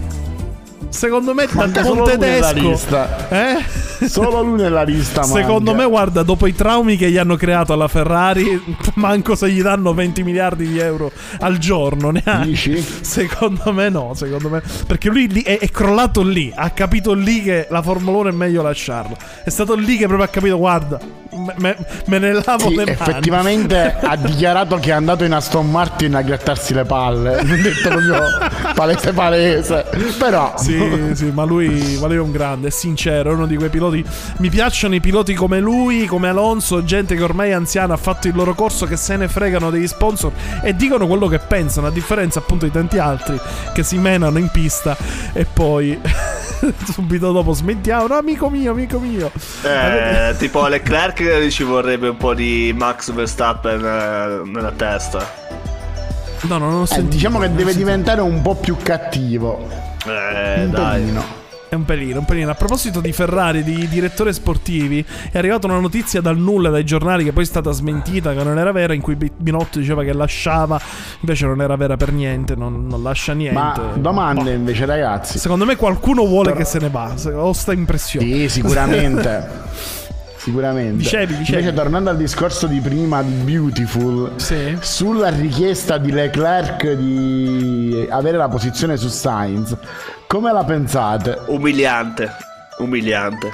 secondo 0.90 1.34
me 1.34 1.48
Manca 1.52 1.82
buon 1.82 1.94
solo 1.96 2.06
lui 2.08 2.18
nella 2.18 2.48
tedesco. 2.48 2.70
lista. 2.70 3.30
Eh? 3.30 3.66
Solo 4.08 4.42
lui 4.42 4.60
nella 4.60 4.82
lista. 4.84 5.22
Secondo 5.24 5.72
manca. 5.72 5.84
me, 5.84 5.90
guarda, 5.90 6.24
dopo 6.24 6.48
i 6.48 6.56
traumi 6.56 6.98
che 6.98 7.12
gli 7.12 7.18
hanno 7.18 7.36
creato 7.36 7.72
alla 7.72 7.88
Ferrari, 7.88 8.60
manco 8.96 9.36
se 9.36 9.50
gli 9.52 9.62
danno 9.62 9.94
20 9.94 10.24
miliardi 10.24 10.68
di 10.68 10.80
euro 10.80 11.12
al 11.40 11.58
giorno. 11.60 12.10
Neanche. 12.10 12.48
Dici? 12.48 12.84
Secondo 13.02 13.72
me 13.72 13.90
no, 13.90 14.14
secondo 14.16 14.50
me. 14.50 14.62
Perché 14.88 15.10
lui 15.10 15.28
è, 15.44 15.60
è 15.60 15.70
crollato 15.70 16.24
lì, 16.24 16.52
ha 16.56 16.72
capito 16.72 17.14
lì 17.14 17.44
che 17.44 17.68
la 17.70 17.82
Formula 17.84 18.18
1 18.18 18.30
è 18.30 18.34
meglio 18.34 18.62
lasciarlo. 18.64 19.16
È 19.44 19.50
stato 19.50 19.76
lì 19.76 19.98
che 19.98 20.08
proprio 20.08 20.26
ha 20.26 20.30
capito, 20.30 20.58
guarda, 20.58 21.00
me, 21.36 21.54
me- 21.58 21.78
me 22.08 22.18
ne 22.18 22.34
lavo 22.44 22.70
Sì, 22.70 22.76
le 22.76 22.86
mani. 22.86 22.90
effettivamente 22.90 23.98
ha 24.02 24.16
dichiarato 24.16 24.78
che 24.78 24.90
è 24.90 24.94
andato 24.94 25.24
in 25.26 25.34
Aston 25.34 25.70
Martin 25.70 26.16
a 26.16 26.22
grattarsi 26.24 26.74
le 26.74 26.86
palle. 26.86 27.44
Non 27.44 27.62
detto 27.62 27.88
proprio 27.88 28.24
palese 28.74 29.14
palese. 29.14 29.86
Però 30.18 30.54
Sì, 30.58 30.71
sì, 31.14 31.32
ma 31.32 31.44
lui, 31.44 31.98
ma 32.00 32.08
lui 32.08 32.16
è 32.16 32.20
un 32.20 32.32
grande, 32.32 32.68
è 32.68 32.72
sincero, 32.72 33.32
è 33.32 33.34
uno 33.34 33.46
di 33.46 33.56
quei 33.56 33.70
piloti. 33.70 34.04
Mi 34.38 34.50
piacciono 34.50 34.96
i 34.96 35.00
piloti 35.00 35.34
come 35.34 35.60
lui, 35.60 36.06
come 36.06 36.30
Alonso, 36.30 36.84
gente 36.84 37.16
che 37.16 37.24
ormai 37.24 37.50
è 37.50 37.54
anziana, 37.54 37.94
ha 37.94 37.98
fatto 37.98 38.28
il 38.28 38.36
loro 38.36 38.54
corso, 38.54 38.86
che 38.86 38.96
se 38.96 39.16
ne 39.18 39.28
fregano 39.28 39.70
degli 39.70 39.88
sponsor 39.88 40.32
e 40.64 40.76
dicono 40.76 41.08
quello 41.08 41.28
che 41.28 41.40
pensano, 41.40 41.88
a 41.88 41.92
differenza 41.92 42.40
appunto 42.40 42.66
di 42.66 42.72
tanti 42.72 42.98
altri 42.98 43.40
che 43.74 43.84
si 43.84 43.98
menano 43.98 44.38
in 44.38 44.50
pista 44.50 44.96
e 45.34 45.46
poi 45.46 46.00
subito 46.92 47.32
dopo 47.32 47.54
smettiamo. 47.54 48.08
No, 48.08 48.16
amico 48.16 48.50
mio, 48.50 48.72
amico 48.72 49.00
mio. 49.00 49.32
Eh, 49.64 50.36
tipo 50.40 50.68
Leclerc 50.68 51.48
ci 51.48 51.64
vorrebbe 51.64 52.10
un 52.10 52.18
po' 52.18 52.34
di 52.34 52.74
Max 52.76 53.12
Verstappen 53.12 53.80
eh, 53.80 54.50
nella 54.50 54.72
testa. 54.72 55.40
No, 56.44 56.58
no, 56.58 56.70
non 56.70 56.80
ho 56.80 56.84
eh, 56.84 56.88
sentito. 56.88 57.16
diciamo 57.16 57.40
che 57.40 57.50
deve 57.50 57.72
sentito. 57.72 57.86
diventare 57.86 58.22
un 58.22 58.42
po' 58.42 58.56
più 58.56 58.76
cattivo. 58.82 59.90
Eh, 60.06 60.64
Un 60.66 60.72
dai. 60.72 61.00
pelino. 61.02 61.40
È 61.72 61.76
un 61.76 61.86
pelino, 61.86 62.20
un 62.20 62.26
pelino. 62.26 62.52
A 62.52 62.56
proposito 62.56 63.00
di 63.00 63.14
Ferrari, 63.14 63.64
di 63.64 63.88
direttori 63.88 64.34
sportivi, 64.34 65.06
è 65.32 65.38
arrivata 65.38 65.68
una 65.68 65.80
notizia 65.80 66.20
dal 66.20 66.38
nulla 66.38 66.70
dai 66.70 66.84
giornali 66.84 67.24
che 67.24 67.32
poi 67.32 67.44
è 67.44 67.46
stata 67.46 67.72
smentita, 67.72 68.34
che 68.34 68.44
non 68.44 68.60
era 68.60 68.74
vera, 68.74 68.94
in 68.94 69.00
cui 69.00 69.16
Bi- 69.16 69.32
Binotto 69.34 69.80
diceva 69.80 70.04
che 70.04 70.12
lasciava, 70.12 70.78
invece 71.22 71.46
non 71.46 71.62
era 71.62 71.78
vera 71.78 71.96
per 71.96 72.12
niente, 72.12 72.56
non, 72.58 72.88
non 72.88 73.02
lascia 73.02 73.32
niente. 73.32 73.58
Ma 73.58 73.94
domande 73.96 74.44
Boh. 74.44 74.50
invece, 74.50 74.86
ragazzi. 74.86 75.40
Secondo 75.40 75.64
me 75.64 75.78
qualcuno 75.78 76.26
vuole 76.26 76.52
che 76.52 76.66
se 76.66 76.80
ne 76.80 76.90
va, 76.90 77.14
ho 77.36 77.54
sta 77.54 77.72
impressione. 77.72 78.26
Sì, 78.26 78.50
sicuramente. 78.50 80.00
sicuramente. 80.42 80.98
Dicevi, 80.98 81.38
dicevi. 81.38 81.60
Invece, 81.60 81.74
tornando 81.76 82.10
al 82.10 82.18
discorso 82.18 82.68
di 82.68 82.80
prima 82.80 83.22
di 83.22 83.32
Beautiful, 83.44 84.34
Sì. 84.38 84.78
sulla 84.82 85.30
richiesta 85.30 85.98
di 85.98 86.12
Leclerc 86.12 86.92
di 86.94 88.08
avere 88.10 88.38
la 88.38 88.48
posizione 88.48 88.98
su 88.98 89.08
Sainz, 89.08 89.76
come 90.28 90.52
la 90.52 90.64
pensate? 90.64 91.40
Umiliante. 91.48 92.30
Umiliante. 92.80 93.52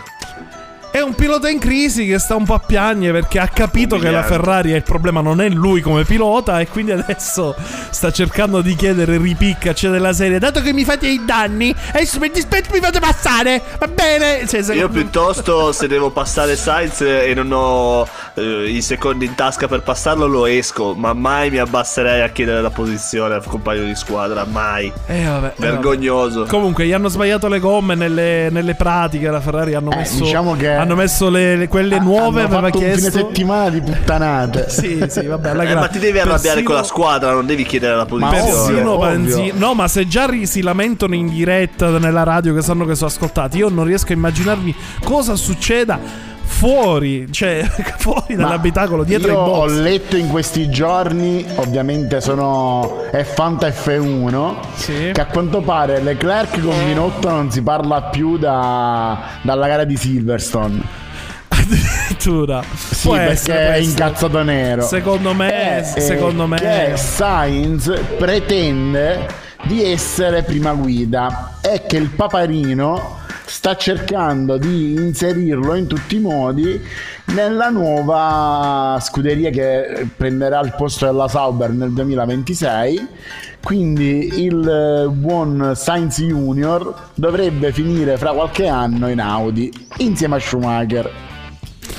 È 0.97 1.01
un 1.03 1.13
pilota 1.13 1.47
in 1.47 1.59
crisi 1.59 2.07
che 2.07 2.17
sta 2.17 2.35
un 2.35 2.43
po' 2.43 2.55
a 2.55 2.59
piagne 2.59 3.11
perché 3.11 3.37
ha 3.37 3.47
capito 3.47 3.99
che 3.99 4.09
la. 4.09 4.23
Ferrari 4.23 4.71
è 4.71 4.75
il 4.75 4.81
problema, 4.81 5.21
non 5.21 5.41
è 5.41 5.47
lui 5.47 5.79
come 5.79 6.03
pilota 6.05 6.59
e 6.59 6.67
quindi 6.67 6.91
adesso 6.91 7.55
sta 7.91 8.11
cercando 8.11 8.61
di 8.61 8.75
chiedere 8.75 9.17
ripicca, 9.17 9.75
cioè 9.75 9.91
della 9.91 10.11
serie, 10.11 10.39
dato 10.39 10.59
che 10.61 10.73
mi 10.73 10.83
fate 10.83 11.05
i 11.07 11.21
danni, 11.23 11.73
adesso 11.89 12.17
mi 12.19 12.31
dispetto 12.31 12.69
mi 12.73 12.79
fate 12.79 12.99
passare, 12.99 13.61
va 13.77 13.87
bene? 13.87 14.47
Cioè, 14.47 14.73
Io 14.75 14.89
piuttosto 14.89 15.71
se 15.71 15.87
devo 15.87 16.09
passare 16.09 16.55
Sainz 16.55 17.01
e 17.01 17.31
non 17.35 17.51
ho 17.51 18.07
eh, 18.33 18.67
i 18.67 18.81
secondi 18.81 19.25
in 19.25 19.35
tasca 19.35 19.67
per 19.67 19.83
passarlo 19.83 20.25
lo 20.25 20.47
esco, 20.47 20.95
ma 20.95 21.13
mai 21.13 21.51
mi 21.51 21.59
abbasserei 21.59 22.21
a 22.23 22.29
chiedere 22.29 22.59
la 22.59 22.71
posizione 22.71 23.35
al 23.35 23.43
compagno 23.45 23.83
di 23.83 23.95
squadra, 23.95 24.45
mai. 24.49 24.91
Eh, 25.05 25.23
vabbè, 25.23 25.25
eh, 25.25 25.29
vabbè. 25.29 25.53
Vergognoso. 25.57 26.45
Comunque, 26.45 26.87
gli 26.87 26.91
hanno 26.91 27.07
sbagliato 27.07 27.47
le 27.47 27.59
gomme 27.59 27.93
nelle, 27.93 28.49
nelle 28.49 28.73
pratiche. 28.73 29.29
La 29.29 29.41
Ferrari 29.41 29.75
hanno 29.75 29.91
Eh, 29.91 29.97
messo, 29.97 30.23
diciamo 30.23 30.55
che- 30.55 30.85
hanno 30.88 30.96
messo 31.01 31.29
le, 31.29 31.56
le- 31.56 31.67
quelle 31.67 32.00
nuove. 32.00 32.41
Hanno 32.41 32.58
Aveva 32.58 32.62
fatto 32.72 32.77
un 32.77 32.84
fine 32.84 32.96
chiesto. 32.98 33.17
settimana 33.20 33.70
di 33.70 33.82
puttanate. 33.82 34.65
Sì, 34.77 35.03
sì, 35.08 35.25
vabbè. 35.25 35.50
alla 35.50 35.63
Eh, 35.63 35.75
ma 35.75 35.88
ti 35.88 36.00
devi 36.00 36.17
arrabbiare 36.20 36.41
Persino- 36.62 36.65
con 36.67 36.75
la 36.75 36.84
squadra, 36.84 37.32
non 37.32 37.46
devi 37.46 37.63
chiedere 37.63 37.96
la 37.96 38.06
posizione. 38.06 38.41
Persino 38.44 38.91
Ovvio, 38.94 38.98
Panzi- 39.00 39.34
ovvio. 39.39 39.53
No, 39.56 39.74
ma 39.74 39.88
se 39.88 40.08
già 40.08 40.25
ri- 40.25 40.46
si 40.46 40.62
lamentano 40.62 41.15
in 41.15 41.27
diretta 41.29 41.89
nella 41.98 42.24
radio 42.24 42.53
che 42.53 42.62
sanno 42.62 42.86
che 42.86 42.96
sono 42.96 43.10
ascoltati, 43.10 43.58
io 43.58 43.70
non 43.70 43.86
riesco 43.86 44.12
a 44.12 44.15
immaginarmi 44.15 44.75
cosa 45.03 45.36
succeda 45.36 46.00
fuori, 46.47 47.31
cioè 47.31 47.63
fuori 47.99 48.35
Ma 48.35 48.43
dall'abitacolo, 48.43 49.03
dietro 49.03 49.27
io 49.31 49.33
i 49.33 49.37
ho 49.37 49.45
box. 49.65 49.71
letto 49.73 50.15
in 50.17 50.29
questi 50.29 50.69
giorni, 50.69 51.45
ovviamente 51.55 52.19
sono 52.21 53.03
è 53.11 53.23
Fanta 53.23 53.67
F1, 53.67 54.55
Sì. 54.75 55.11
che 55.13 55.21
a 55.21 55.25
quanto 55.25 55.61
pare 55.61 56.01
Leclerc 56.01 56.59
con 56.61 56.83
Minotto 56.85 57.29
non 57.29 57.51
si 57.51 57.61
parla 57.61 58.03
più 58.03 58.37
da- 58.37 59.19
dalla 59.43 59.67
gara 59.67 59.83
di 59.83 59.95
Silverstone. 59.97 61.05
Addirittura. 61.49 62.63
Sì, 62.75 63.07
Può 63.07 63.15
perché 63.15 63.31
essere, 63.31 63.73
è 63.73 63.77
incazzato 63.77 64.41
nero. 64.43 64.81
Secondo 64.83 65.33
me, 65.33 65.79
Eh, 65.79 65.83
secondo 66.01 66.47
me. 66.47 66.57
che 66.57 66.93
Sainz 66.95 67.91
pretende 68.17 69.27
di 69.63 69.83
essere 69.83 70.43
prima 70.43 70.71
guida 70.73 71.57
e 71.61 71.83
che 71.87 71.97
il 71.97 72.09
paparino 72.09 73.17
sta 73.47 73.75
cercando 73.75 74.57
di 74.57 74.93
inserirlo 74.93 75.75
in 75.75 75.87
tutti 75.87 76.17
i 76.17 76.19
modi 76.19 76.79
nella 77.27 77.69
nuova 77.69 78.99
scuderia 79.01 79.49
che 79.49 80.07
prenderà 80.15 80.59
il 80.59 80.73
posto 80.77 81.05
della 81.05 81.27
Sauber 81.27 81.71
nel 81.71 81.91
2026 81.93 83.07
quindi 83.63 84.43
il 84.43 84.65
eh, 84.65 85.09
buon 85.09 85.73
Sainz 85.75 86.21
Junior 86.21 87.09
dovrebbe 87.15 87.73
finire 87.73 88.17
fra 88.17 88.31
qualche 88.31 88.67
anno 88.67 89.09
in 89.09 89.19
Audi 89.19 89.71
insieme 89.97 90.37
a 90.37 90.39
Schumacher. 90.39 91.11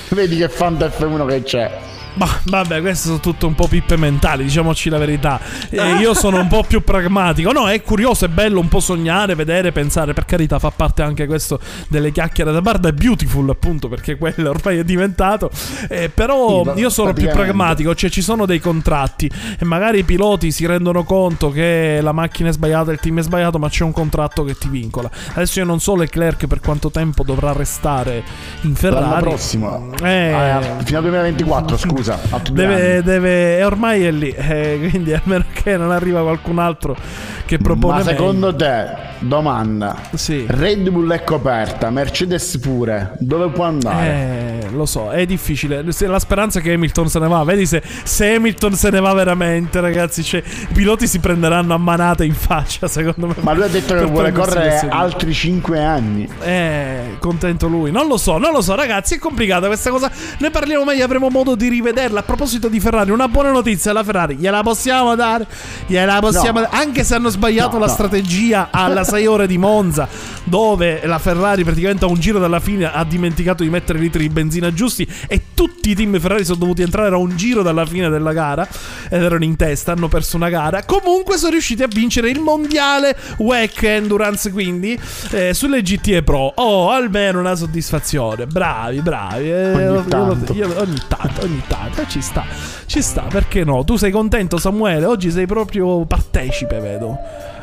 Vedi 0.09 0.39
che 0.39 0.49
fanta 0.49 0.87
F1 0.87 1.27
che 1.27 1.43
c'è 1.43 1.88
Ma 2.19 2.29
vabbè, 2.45 2.81
queste 2.81 3.07
sono 3.07 3.21
tutte 3.21 3.47
un 3.47 3.55
po' 3.55 3.67
pippe 3.69 3.97
mentali, 3.97 4.45
diciamoci 4.45 4.89
la 4.89 4.99
verità. 4.99 5.41
Eh, 5.71 5.95
io 6.01 6.15
sono 6.15 6.39
un 6.41 6.49
po' 6.49 6.65
più 6.67 6.83
pragmatico. 6.83 7.53
No, 7.53 7.69
è 7.69 7.81
curioso, 7.83 8.25
è 8.25 8.29
bello 8.29 8.61
un 8.61 8.69
po' 8.69 8.81
sognare, 8.81 9.35
vedere, 9.35 9.73
pensare. 9.73 10.13
Per 10.13 10.25
carità, 10.25 10.59
fa 10.59 10.71
parte 10.71 11.03
anche 11.03 11.27
questo 11.27 11.61
delle 11.89 12.11
chiacchiere 12.13 12.51
da 12.53 12.61
bar. 12.61 12.81
È 12.81 12.93
beautiful, 12.93 13.49
appunto, 13.51 13.89
perché 13.89 14.17
quello 14.17 14.51
ormai 14.51 14.79
è 14.79 14.85
diventato. 14.85 15.51
Eh, 15.89 16.09
però 16.09 16.65
Sì, 16.75 16.81
io 16.81 16.91
sono 16.91 17.13
più 17.13 17.29
pragmatico, 17.29 17.95
cioè 17.95 18.11
ci 18.11 18.23
sono 18.23 18.47
dei 18.47 18.61
contratti 18.61 19.31
e 19.59 19.65
magari 19.65 19.99
i 20.01 20.05
piloti 20.05 20.51
si 20.51 20.67
rendono 20.67 21.05
conto 21.05 21.51
che 21.51 22.01
la 22.03 22.13
macchina 22.13 22.49
è 22.49 22.53
sbagliata, 22.53 22.91
il 22.93 22.99
team 23.01 23.19
è 23.19 23.23
sbagliato, 23.23 23.59
ma 23.59 23.69
c'è 23.69 23.85
un 23.85 23.93
contratto 23.93 24.45
che 24.45 24.57
ti 24.57 24.69
vincola. 24.69 25.11
Adesso 25.35 25.59
io 25.61 25.65
non 25.65 25.81
so 25.81 25.95
Leclerc 25.97 26.47
per 26.47 26.61
quanto 26.61 26.91
tempo 26.91 27.23
dovrà 27.23 27.53
restare 27.53 28.23
in 28.63 28.75
Ferrari. 28.75 29.05
l'anno 29.09 29.21
prossimo 29.21 29.93
Eh, 30.03 30.33
Ah, 30.33 30.61
fino 30.85 30.99
al 30.99 31.03
2024 31.05 31.77
scusa 31.77 32.08
altri 32.31 32.55
due 32.55 32.67
Deve, 32.67 33.03
deve, 33.03 33.59
e 33.59 33.65
ormai 33.65 34.05
è 34.05 34.11
lì, 34.11 34.31
eh, 34.31 34.89
quindi 34.91 35.13
a 35.13 35.21
meno 35.25 35.45
che 35.53 35.77
non 35.77 35.91
arriva 35.91 36.23
qualcun 36.23 36.59
altro 36.59 36.97
che 37.45 37.59
propone 37.59 37.99
ma 37.99 38.05
meglio. 38.05 38.11
secondo 38.11 38.55
te 38.55 38.87
domanda 39.21 39.97
Sì. 40.15 40.45
Red 40.49 40.89
Bull 40.91 41.13
è 41.13 41.25
coperta 41.25 41.91
Mercedes 41.91 42.59
pure 42.59 43.13
dove 43.19 43.49
può 43.51 43.65
andare 43.65 44.07
Eh, 44.09 44.69
lo 44.73 44.87
so, 44.87 45.11
è 45.11 45.25
difficile. 45.27 45.83
La 46.01 46.19
speranza 46.19 46.59
è 46.59 46.63
che 46.63 46.73
Hamilton 46.75 47.09
se 47.09 47.19
ne 47.19 47.27
va. 47.29 47.43
Vedi 47.45 47.67
se, 47.67 47.83
se 48.05 48.35
Hamilton 48.35 48.75
se 48.75 48.91
ne 48.91 49.01
va 49.01 49.13
veramente, 49.15 49.81
ragazzi. 49.81 50.23
Cioè, 50.23 50.43
i 50.45 50.73
piloti 50.73 51.07
si 51.07 51.19
prenderanno 51.21 51.75
a 51.75 51.79
manate 51.79 52.25
in 52.25 52.35
faccia, 52.35 52.87
secondo 52.87 53.29
me. 53.29 53.35
ma 53.41 53.53
lui 53.55 53.63
ha 53.65 53.69
detto 53.69 53.95
che 53.95 54.05
vuole 54.05 54.31
correre 54.33 54.87
altri 54.91 55.33
5 55.33 55.83
anni 55.83 56.29
Eh, 56.43 57.17
contento 57.19 57.67
lui. 57.67 57.91
Non 57.91 58.07
lo 58.09 58.17
so, 58.19 58.39
non 58.39 58.53
lo 58.53 58.61
so, 58.61 58.75
ragazzi. 58.75 59.15
È 59.15 59.19
complicata 59.19 59.67
questa 59.67 59.91
cosa. 59.91 60.11
Ne 60.39 60.51
parliamo 60.51 60.85
meglio, 60.85 61.05
avremo 61.05 61.29
modo 61.31 61.55
di 61.55 61.69
rivederla. 61.69 62.21
A 62.21 62.23
proposito 62.25 62.69
di 62.69 62.79
Ferrari, 62.81 63.11
una 63.11 63.29
buona 63.29 63.51
notizia 63.51 63.91
alla 63.91 64.05
Ferrari. 64.05 64.37
Gliela 64.37 64.63
possiamo 64.63 65.15
dare? 65.15 65.47
Gliela 65.87 66.19
possiamo 66.21 66.61
No. 66.61 66.67
dare. 66.71 66.83
Anche 66.83 67.05
se 67.05 67.15
hanno 67.15 67.31
sbagliato 67.31 67.75
No, 67.75 67.81
la 67.81 67.87
no. 67.87 67.93
strategia 67.93 68.69
alla 68.71 69.05
6 69.09 69.27
ore 69.27 69.47
di 69.47 69.57
Monza, 69.57 70.07
dove 70.45 71.01
la 71.07 71.19
Ferrari 71.19 71.65
praticamente 71.65 72.05
a 72.05 72.09
un 72.09 72.19
giro 72.21 72.39
dalla 72.39 72.61
fine 72.61 72.93
ha 72.93 73.05
dimenticato 73.05 73.63
di 73.63 73.71
mettere 73.71 73.99
i 73.99 74.03
litri 74.03 74.21
di 74.21 74.29
benzina 74.29 74.73
giusti. 74.73 75.09
E 75.27 75.41
tutti 75.55 75.91
i 75.91 75.95
team 75.95 76.19
Ferrari 76.21 76.45
sono 76.45 76.59
dovuti 76.59 76.83
entrare 76.83 77.15
a 77.15 77.19
un 77.19 77.35
giro 77.37 77.63
dalla 77.63 77.87
fine 77.87 78.09
della 78.11 78.33
gara. 78.35 78.69
Ed 79.09 79.23
erano 79.23 79.45
in 79.45 79.57
testa, 79.57 79.93
hanno 79.93 80.09
perso 80.09 80.37
una 80.37 80.51
gara. 80.51 80.85
Comunque 80.85 81.39
sono 81.39 81.53
riusciti 81.53 81.83
a 81.83 81.89
vincere 81.89 82.29
il 82.29 82.41
mondiale 82.41 83.17
WEC 83.39 83.83
Endurance. 83.85 84.51
Quindi 84.53 84.99
eh, 85.31 85.55
sulle 85.55 85.81
GTE 85.83 86.23
Pro. 86.23 86.53
Oh, 86.57 86.91
almeno 86.91 87.41
una 87.41 87.55
soddisfazione. 87.55 88.47
Bravi, 88.47 89.01
bravi. 89.01 89.51
Eh, 89.51 89.73
Ogni 89.73 89.95
io 89.95 90.05
tanto. 90.05 90.53
io- 90.53 90.75
ogni 90.81 91.01
tanto, 91.09 91.45
ogni 91.45 91.63
tanto. 91.67 92.07
Ci 92.07 92.21
sta, 92.21 92.45
ci 92.87 93.01
sta. 93.01 93.23
Perché 93.23 93.65
no? 93.65 93.85
Tu 93.85 93.97
sei 93.97 94.11
contento, 94.11 94.59
Samuele? 94.59 95.07
Oggi 95.07 95.31
sei 95.31 95.47
proprio 95.47 96.05
partecipe, 96.05 96.79
vedo. 96.81 97.17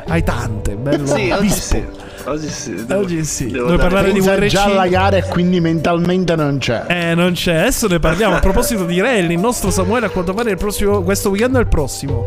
Hai 0.08 0.22
tante, 0.22 0.76
bello. 0.76 1.06
Sì, 1.06 1.30
oggi 1.30 1.48
sì. 1.50 1.84
Oggi 2.26 2.48
sì. 2.48 2.74
devo- 2.84 3.00
Oggi 3.00 3.24
sì. 3.24 3.50
devo 3.50 3.76
parlare 3.76 4.12
di 4.12 4.20
WRC? 4.20 4.46
già 4.46 4.64
alla 4.64 4.86
gara 4.88 5.16
e 5.16 5.22
quindi 5.28 5.60
mentalmente 5.60 6.34
non 6.34 6.58
c'è 6.58 6.84
Eh, 6.88 7.14
non 7.14 7.32
c'è. 7.32 7.54
Adesso 7.56 7.86
ne 7.88 7.98
parliamo. 8.00 8.34
A 8.36 8.40
proposito 8.40 8.84
di 8.84 9.00
rally, 9.00 9.34
il 9.34 9.40
nostro 9.40 9.70
Samuele 9.70 10.06
a 10.06 10.08
quanto 10.10 10.32
pare 10.34 10.50
il 10.50 10.56
prossimo, 10.56 11.02
questo 11.02 11.30
weekend 11.30 11.56
è 11.56 11.60
il 11.60 11.68
prossimo. 11.68 12.24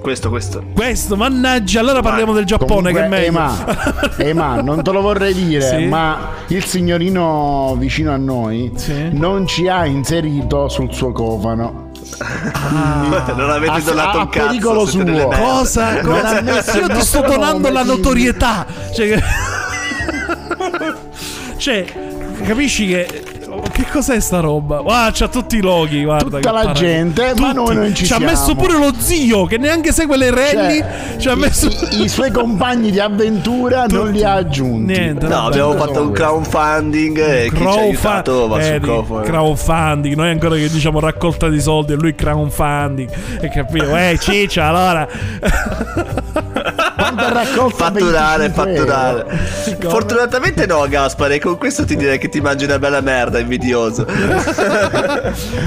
questo, 0.00 0.28
questo. 0.30 0.62
Questo, 0.74 1.16
mannaggia, 1.16 1.80
allora 1.80 2.00
parliamo 2.00 2.32
del 2.32 2.44
Giappone 2.46 2.92
che 2.92 2.98
è 3.04 3.08
Comunque, 3.08 3.18
meglio. 3.18 3.28
Ema, 3.28 4.14
Ema, 4.16 4.60
non 4.62 4.82
te 4.82 4.90
lo 4.90 5.02
vorrei 5.02 5.34
dire, 5.34 5.60
Sì? 5.60 5.84
ma 5.86 6.30
il 6.46 6.64
signorino 6.64 7.76
vicino 7.78 8.12
a 8.12 8.16
noi 8.16 8.72
Sì? 8.74 9.08
non 9.12 9.46
ci 9.46 9.68
ha 9.68 9.84
inserito 9.84 10.68
sul 10.68 10.92
suo 10.94 11.12
cofano. 11.12 11.87
non 13.36 13.50
avete 13.50 13.72
a- 13.72 13.80
donato 13.80 14.18
a 14.18 14.22
un 14.22 14.28
cazzo. 14.28 14.46
pericolo 14.46 14.86
suo. 14.86 15.28
Cosa? 15.28 16.00
Cosa? 16.00 16.40
Io 16.78 16.88
ti 16.88 17.00
sto 17.00 17.20
donando 17.20 17.70
la 17.70 17.82
notorietà. 17.84 18.66
Cioè, 18.94 19.08
che- 19.08 19.22
cioè, 21.58 21.84
capisci 22.44 22.86
che. 22.86 23.22
Che 23.78 23.86
cos'è 23.92 24.18
sta 24.18 24.40
roba? 24.40 24.80
Guarda, 24.80 25.12
c'ha 25.16 25.28
tutti 25.28 25.58
i 25.58 25.60
loghi. 25.60 26.02
Guarda, 26.02 26.24
Tutta 26.24 26.38
che 26.40 26.46
la 26.46 26.52
paragone. 26.52 26.74
gente, 26.84 27.32
ma 27.38 27.52
noi 27.52 27.76
non 27.76 27.94
ci 27.94 28.02
ha 28.02 28.06
siamo. 28.06 28.24
messo 28.26 28.56
pure 28.56 28.76
lo 28.76 28.92
zio 28.98 29.44
che 29.44 29.56
neanche 29.56 29.92
segue 29.92 30.16
le 30.16 30.30
rally. 30.30 30.78
Cioè, 30.80 31.16
ci 31.18 31.28
ha 31.28 31.32
i- 31.34 31.36
messo. 31.36 31.68
i, 31.92 32.02
i 32.02 32.08
suoi 32.08 32.32
compagni 32.32 32.90
di 32.90 32.98
avventura 32.98 33.86
non 33.88 34.10
li 34.10 34.24
ha 34.24 34.32
aggiunti. 34.34 34.92
Niente, 34.98 35.28
No, 35.28 35.46
abbiamo 35.46 35.74
fatto 35.76 36.02
un 36.02 36.10
crowdfunding 36.10 37.18
e 37.18 37.50
chi 37.52 37.56
ci 37.56 37.62
ha 37.62 37.70
aiutato 37.70 38.48
va 38.48 38.60
sul 38.60 38.70
Vedi, 38.72 38.86
cofano. 38.88 39.20
crowdfunding, 39.20 40.14
noi 40.16 40.30
ancora 40.30 40.56
che 40.56 40.68
diciamo 40.68 40.98
raccolta 40.98 41.48
di 41.48 41.60
soldi 41.60 41.92
e 41.92 41.96
lui 41.96 42.16
crowdfunding. 42.16 43.08
E 43.40 43.48
capito? 43.48 43.94
Eh, 43.96 44.18
ciccia, 44.20 44.64
allora. 44.66 45.06
Quanto 47.18 47.24
ha 47.24 47.32
raccolto? 47.44 47.76
Fatturare, 47.76 48.48
25 48.48 48.74
fatturare. 48.74 49.26
euro. 49.66 49.90
Fortunatamente 49.90 50.66
no, 50.66 50.86
Gaspare. 50.88 51.38
Con 51.40 51.56
questo 51.58 51.84
ti 51.84 51.96
direi 51.96 52.18
che 52.18 52.28
ti 52.28 52.40
mangi 52.40 52.64
una 52.64 52.78
bella 52.78 53.00
merda, 53.00 53.38
invidioso. 53.38 54.04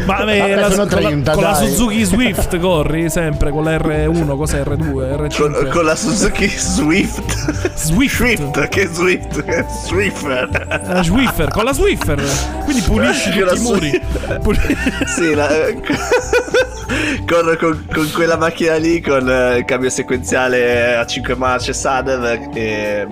Ma 0.05 0.20
eh, 0.20 0.39
Vabbè, 0.39 0.55
la- 0.55 0.70
sono 0.72 0.86
con, 0.88 1.01
la, 1.01 1.08
30, 1.10 1.31
con 1.34 1.43
la. 1.43 1.53
Suzuki 1.55 2.03
Swift 2.03 2.58
corri 2.60 3.10
sempre 3.10 3.51
con 3.51 3.63
la 3.63 3.75
R1, 3.77 4.36
cos'è 4.38 4.62
R2, 4.62 5.27
R5? 5.27 5.38
con, 5.38 5.70
con 5.72 5.86
la 5.86 5.96
Suzuki 5.96 6.48
Swift. 6.48 7.74
Swift. 7.75 8.15
Swift, 8.15 8.67
che 8.70 8.89
Swift? 8.91 9.43
Swiffer. 9.86 10.81
La 10.88 11.03
Swiffer, 11.03 11.50
con 11.50 11.63
la 11.65 11.74
Swiffer. 11.74 12.22
Quindi 12.63 12.81
pulisci 12.84 13.39
la 13.39 13.51
tutti 13.53 13.60
i 13.60 13.63
muri. 13.63 14.01
Puli- 14.41 14.77
Sì, 15.15 15.34
la, 15.34 15.48
corro 17.27 17.56
con, 17.58 17.86
con 17.91 18.10
quella 18.13 18.38
macchina 18.38 18.75
lì, 18.75 19.01
con 19.01 19.30
eh, 19.30 19.58
il 19.58 19.65
cambio 19.65 19.89
sequenziale 19.89 20.96
a 20.96 21.06
5 21.06 21.36
marce 21.36 21.74
Sadev 21.74 22.50
e 22.53 23.08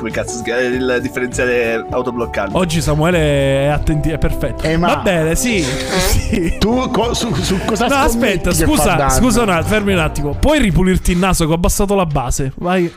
come 0.00 0.10
cazzo? 0.10 0.42
Il 0.46 0.98
differenziale 1.02 1.84
autobloccante. 1.90 2.56
Oggi 2.56 2.80
Samuele 2.80 3.64
è 3.64 3.66
attenti, 3.66 4.10
è 4.10 4.16
perfetto. 4.18 4.62
Eh, 4.64 4.78
ma- 4.78 4.94
Va 4.94 4.96
bene, 4.96 5.34
sì. 5.34 5.62
sì. 5.62 6.56
Tu 6.58 6.90
co- 6.90 7.12
su, 7.12 7.34
su 7.34 7.58
cosa 7.66 7.86
No, 7.86 7.96
aspetta, 7.96 8.50
scusa, 8.52 9.10
scusa 9.10 9.42
un 9.42 9.50
attimo, 9.50 9.68
fermi 9.68 9.92
un 9.92 9.98
attimo. 9.98 10.34
Puoi 10.34 10.58
ripulirti 10.58 11.12
il 11.12 11.18
naso 11.18 11.44
che 11.44 11.52
ho 11.52 11.56
abbassato 11.56 11.94
la 11.94 12.06
base? 12.06 12.52
Vai, 12.56 12.90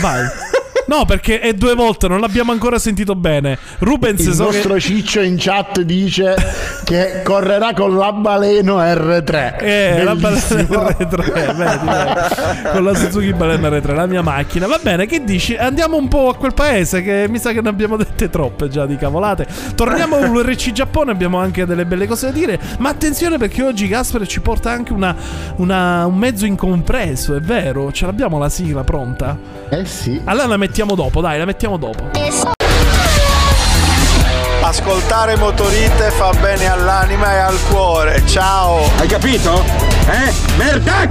vai. 0.00 0.26
No, 0.86 1.04
perché 1.04 1.40
è 1.40 1.52
due 1.54 1.74
volte, 1.74 2.08
non 2.08 2.20
l'abbiamo 2.20 2.52
ancora 2.52 2.78
sentito 2.78 3.14
bene. 3.14 3.56
Rubens 3.78 4.24
Il 4.24 4.34
so 4.34 4.44
nostro 4.44 4.74
che... 4.74 4.80
ciccio 4.80 5.20
in 5.20 5.36
chat 5.38 5.80
dice 5.82 6.34
che 6.84 7.22
correrà 7.22 7.72
con 7.72 7.96
la 7.96 8.12
baleno 8.12 8.78
R3. 8.78 9.56
Eh, 9.60 10.02
la 10.02 10.14
Bellissimo. 10.16 10.64
balena 10.64 10.96
R3, 10.98 11.56
vedi, 11.56 12.70
con 12.72 12.84
la 12.84 12.94
Suzuki 12.94 13.32
Balena 13.32 13.68
R3, 13.68 13.94
la 13.94 14.06
mia 14.06 14.22
macchina. 14.22 14.66
Va 14.66 14.78
bene, 14.82 15.06
che 15.06 15.22
dici? 15.22 15.54
Andiamo 15.56 15.96
un 15.96 16.08
po' 16.08 16.28
a 16.30 16.34
quel 16.36 16.52
paese 16.52 17.00
che 17.02 17.26
mi 17.28 17.38
sa 17.38 17.52
che 17.52 17.60
ne 17.62 17.68
abbiamo 17.68 17.96
dette 17.96 18.28
troppe 18.28 18.68
già 18.68 18.84
di 18.84 18.96
cavolate. 18.96 19.46
Torniamo 19.76 20.16
all'URC 20.16 20.72
Giappone, 20.72 21.12
abbiamo 21.12 21.38
anche 21.38 21.64
delle 21.64 21.86
belle 21.86 22.06
cose 22.08 22.26
da 22.26 22.32
dire. 22.32 22.58
Ma 22.78 22.88
attenzione 22.88 23.38
perché 23.38 23.62
oggi 23.62 23.86
Gasper 23.86 24.26
ci 24.26 24.40
porta 24.40 24.70
anche 24.72 24.92
una, 24.92 25.14
una- 25.56 26.06
un 26.06 26.16
mezzo 26.18 26.44
incompreso, 26.44 27.36
è 27.36 27.40
vero? 27.40 27.92
Ce 27.92 28.04
l'abbiamo 28.04 28.38
la 28.38 28.48
sigla 28.48 28.82
pronta? 28.82 29.38
Eh 29.70 29.84
sì. 29.86 30.20
Allora 30.24 30.46
la 30.48 30.56
mettiamo 30.56 30.70
dopo, 30.72 31.20
dai, 31.20 31.38
la 31.38 31.44
mettiamo 31.44 31.76
dopo. 31.76 32.10
Ascoltare 34.62 35.36
motorite 35.36 36.10
fa 36.10 36.32
bene 36.40 36.66
all'anima 36.66 37.32
e 37.34 37.38
al 37.38 37.58
cuore. 37.68 38.22
Ciao! 38.26 38.90
Hai 38.96 39.06
capito? 39.06 39.62
Eh? 40.06 40.32
Merda! 40.56 41.06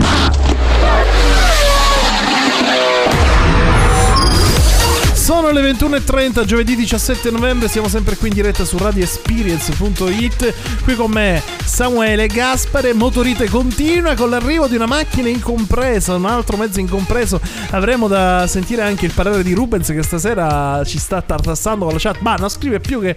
Sono 5.21 5.51
le 5.51 5.61
21.30, 5.61 6.45
giovedì 6.45 6.75
17 6.75 7.29
novembre, 7.29 7.67
siamo 7.67 7.87
sempre 7.87 8.17
qui 8.17 8.29
in 8.29 8.33
diretta 8.33 8.65
su 8.65 8.79
radioexperience.it. 8.79 10.83
Qui 10.83 10.95
con 10.95 11.11
me 11.11 11.39
Samuele 11.63 12.25
Gaspare, 12.25 12.93
motorite 12.93 13.47
continua 13.47 14.15
con 14.15 14.31
l'arrivo 14.31 14.65
di 14.65 14.75
una 14.75 14.87
macchina 14.87 15.29
incompresa, 15.29 16.15
un 16.15 16.25
altro 16.25 16.57
mezzo 16.57 16.79
incompreso. 16.79 17.39
Avremo 17.69 18.07
da 18.07 18.47
sentire 18.47 18.81
anche 18.81 19.05
il 19.05 19.13
parere 19.13 19.43
di 19.43 19.53
Rubens 19.53 19.89
che 19.89 20.01
stasera 20.01 20.81
ci 20.85 20.97
sta 20.97 21.21
tartassando 21.21 21.85
con 21.85 21.93
la 21.93 21.99
chat. 21.99 22.17
Ma 22.21 22.35
non 22.35 22.49
scrive 22.49 22.79
più 22.79 22.99
che 22.99 23.15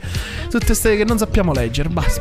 tutte 0.51 0.67
queste 0.67 0.97
che 0.97 1.05
non 1.05 1.17
sappiamo 1.17 1.55
leggere. 1.55 1.88
Basta. 1.88 2.21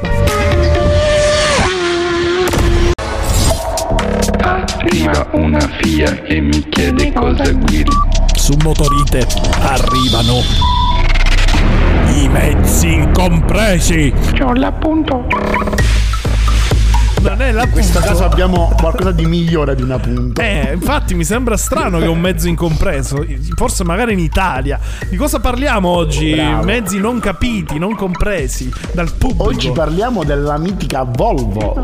Arriva 4.39 5.27
una 5.33 5.59
FIA 5.59 6.23
e 6.23 6.39
mi 6.39 6.69
chiede 6.69 7.11
cosa 7.11 7.51
guidi. 7.51 8.22
Su 8.43 8.57
motorite 8.61 9.25
arrivano 9.61 10.41
i 12.13 12.27
mezzi 12.27 12.91
incompresi. 12.91 14.13
C'ho 14.37 14.51
l'appunto. 14.51 15.25
Non 17.21 17.41
è 17.41 17.53
la 17.53 17.63
In 17.63 17.71
questo 17.71 18.01
caso 18.01 18.25
abbiamo 18.25 18.75
qualcosa 18.77 19.13
di 19.13 19.23
migliore 19.23 19.75
di 19.75 19.81
una 19.81 19.97
punta. 19.97 20.43
Eh, 20.43 20.73
infatti 20.73 21.15
mi 21.15 21.23
sembra 21.23 21.55
strano 21.55 21.99
che 21.99 22.07
un 22.07 22.19
mezzo 22.19 22.49
incompreso, 22.49 23.25
forse 23.55 23.85
magari 23.85 24.11
in 24.11 24.19
Italia. 24.19 24.77
Di 25.09 25.15
cosa 25.15 25.39
parliamo 25.39 25.87
oggi? 25.87 26.33
Bravo. 26.33 26.65
Mezzi 26.65 26.99
non 26.99 27.21
capiti, 27.21 27.79
non 27.79 27.95
compresi 27.95 28.69
dal 28.91 29.09
pubblico. 29.13 29.43
Oggi 29.43 29.71
parliamo 29.71 30.25
della 30.25 30.57
mitica 30.57 31.03
Volvo. 31.03 31.81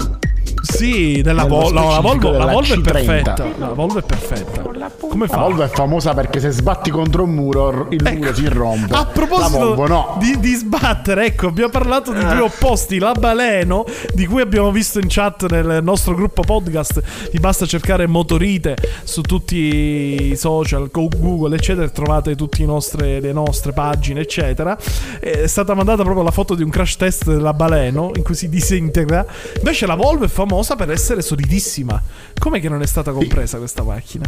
Sì, 0.62 1.22
della 1.22 1.46
Volvo. 1.46 1.80
No, 1.80 1.92
la 1.92 2.00
Volvo, 2.02 2.32
la 2.32 2.48
Volvo 2.48 2.74
è 2.74 2.78
C30. 2.78 2.82
perfetta. 2.84 3.46
La 3.60 3.68
Volvo 3.68 4.00
è 4.00 4.04
perfetta. 4.04 4.69
Come 5.10 5.26
La 5.28 5.34
fa? 5.34 5.42
Volvo 5.42 5.64
è 5.64 5.68
famosa 5.68 6.14
perché 6.14 6.40
se 6.40 6.52
sbatti 6.52 6.92
contro 6.92 7.24
un 7.24 7.32
muro 7.32 7.88
il 7.90 8.06
Ecco. 8.06 8.18
muro 8.18 8.34
si 8.34 8.48
rompe. 8.48 8.94
A 8.94 9.06
proposito 9.06 9.58
Volvo 9.58 9.88
no. 9.88 10.18
di, 10.20 10.40
di 10.40 10.54
sbattere, 10.54 11.26
ecco, 11.26 11.48
abbiamo 11.48 11.72
parlato 11.72 12.14
di 12.14 12.24
due 12.24 12.42
opposti, 12.42 13.00
la 13.00 13.14
Baleno, 13.14 13.86
di 14.14 14.26
cui 14.28 14.42
abbiamo 14.42 14.72
visto 14.72 15.00
in 15.00 15.08
chat 15.10 15.50
nel 15.50 15.80
nostro 15.84 16.14
gruppo 16.14 16.42
podcast, 16.44 17.02
vi 17.32 17.40
basta 17.40 17.66
cercare 17.66 18.08
Motorite 18.08 18.76
su 19.04 19.22
tutti 19.22 19.56
i 19.56 20.36
social, 20.36 20.92
con 20.92 21.08
Google, 21.08 21.56
eccetera, 21.56 21.90
trovate 21.90 22.36
tutte 22.36 22.64
le 23.00 23.32
nostre 23.34 23.72
pagine, 23.74 24.22
eccetera. 24.22 24.78
È 25.20 25.48
stata 25.48 25.74
mandata 25.74 26.04
proprio 26.04 26.24
la 26.24 26.32
foto 26.32 26.54
di 26.56 26.64
un 26.64 26.70
crash 26.70 26.98
test 26.98 27.26
della 27.26 27.54
Baleno, 27.54 28.12
in 28.16 28.24
cui 28.24 28.36
si 28.36 28.48
disintegra. 28.48 29.26
Invece 29.58 29.86
la 29.86 29.96
Volvo 29.96 30.26
è 30.26 30.30
famosa 30.30 30.76
per 30.76 30.92
essere 30.92 31.22
solidissima. 31.22 32.02
Com'è 32.38 32.60
che 32.60 32.70
non 32.70 32.82
è 32.82 32.86
stata 32.86 33.12
compresa 33.12 33.58
questa 33.58 33.84
macchina? 33.84 34.26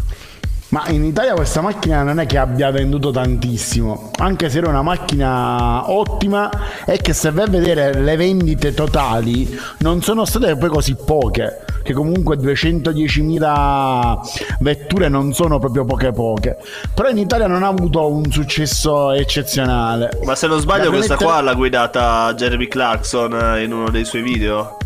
Ma 0.72 0.88
in 0.88 1.04
Italia 1.04 1.34
questa 1.34 1.60
macchina 1.60 2.02
non 2.02 2.22
è 2.22 2.26
che 2.26 2.38
abbia 2.38 2.72
venduto 2.72 3.12
tantissimo, 3.12 4.12
anche 4.20 4.50
se 4.50 4.60
era 4.60 4.70
una 4.70 4.82
macchina 4.82 5.92
ottima 5.92 6.50
e 6.86 6.96
che 6.96 7.12
se 7.12 7.30
vai 7.32 7.44
a 7.44 7.50
vedere 7.50 7.94
le 7.94 8.16
vendite 8.16 8.74
totali 8.74 9.54
non 9.80 10.02
sono 10.02 10.24
state 10.24 10.56
poi 10.56 10.70
così 10.70 10.96
poche, 10.96 11.66
che 11.84 11.92
comunque 11.92 12.38
210.000 12.38 14.18
vetture 14.60 15.10
non 15.10 15.34
sono 15.34 15.60
proprio 15.60 15.84
poche 15.84 16.14
poche, 16.14 16.56
però 16.94 17.10
in 17.10 17.18
Italia 17.18 17.48
non 17.48 17.64
ha 17.64 17.68
avuto 17.68 18.10
un 18.10 18.32
successo 18.32 19.12
eccezionale. 19.12 20.20
Ma 20.24 20.36
se 20.36 20.48
non 20.48 20.62
sbaglio, 20.62 20.86
La 20.86 20.96
questa 20.96 21.18
qua 21.18 21.42
l'ha 21.42 21.54
guidata 21.54 22.34
Jeremy 22.34 22.70
Clarkson 22.70 23.58
eh, 23.58 23.64
in 23.64 23.74
uno 23.74 23.90
dei 23.90 24.06
suoi 24.06 24.22
video. 24.22 24.78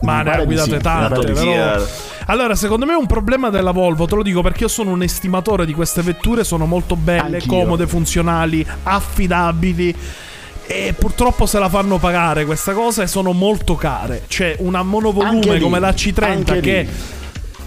Ma 0.00 0.22
ne 0.22 0.32
ha 0.32 0.44
guidate 0.44 0.70
sì, 0.70 0.78
tante, 0.78 1.32
però-. 1.32 2.09
Allora, 2.30 2.54
secondo 2.54 2.86
me 2.86 2.92
è 2.92 2.96
un 2.96 3.06
problema 3.06 3.50
della 3.50 3.72
Volvo, 3.72 4.06
te 4.06 4.14
lo 4.14 4.22
dico 4.22 4.40
perché 4.40 4.62
io 4.62 4.68
sono 4.68 4.90
un 4.92 5.02
estimatore 5.02 5.66
di 5.66 5.74
queste 5.74 6.00
vetture, 6.00 6.44
sono 6.44 6.64
molto 6.64 6.94
belle, 6.94 7.38
Anch'io. 7.38 7.50
comode, 7.50 7.88
funzionali, 7.88 8.64
affidabili. 8.84 9.92
E 10.64 10.94
purtroppo 10.96 11.46
se 11.46 11.58
la 11.58 11.68
fanno 11.68 11.98
pagare 11.98 12.44
questa 12.44 12.72
cosa 12.72 13.02
e 13.02 13.08
sono 13.08 13.32
molto 13.32 13.74
care. 13.74 14.22
C'è 14.28 14.54
una 14.60 14.78
Anche 14.78 14.90
monovolume 14.90 15.54
lì, 15.54 15.60
come 15.60 15.80
la 15.80 15.90
C30 15.90 16.22
anche 16.22 16.60
che... 16.60 16.82
lì. 16.82 16.88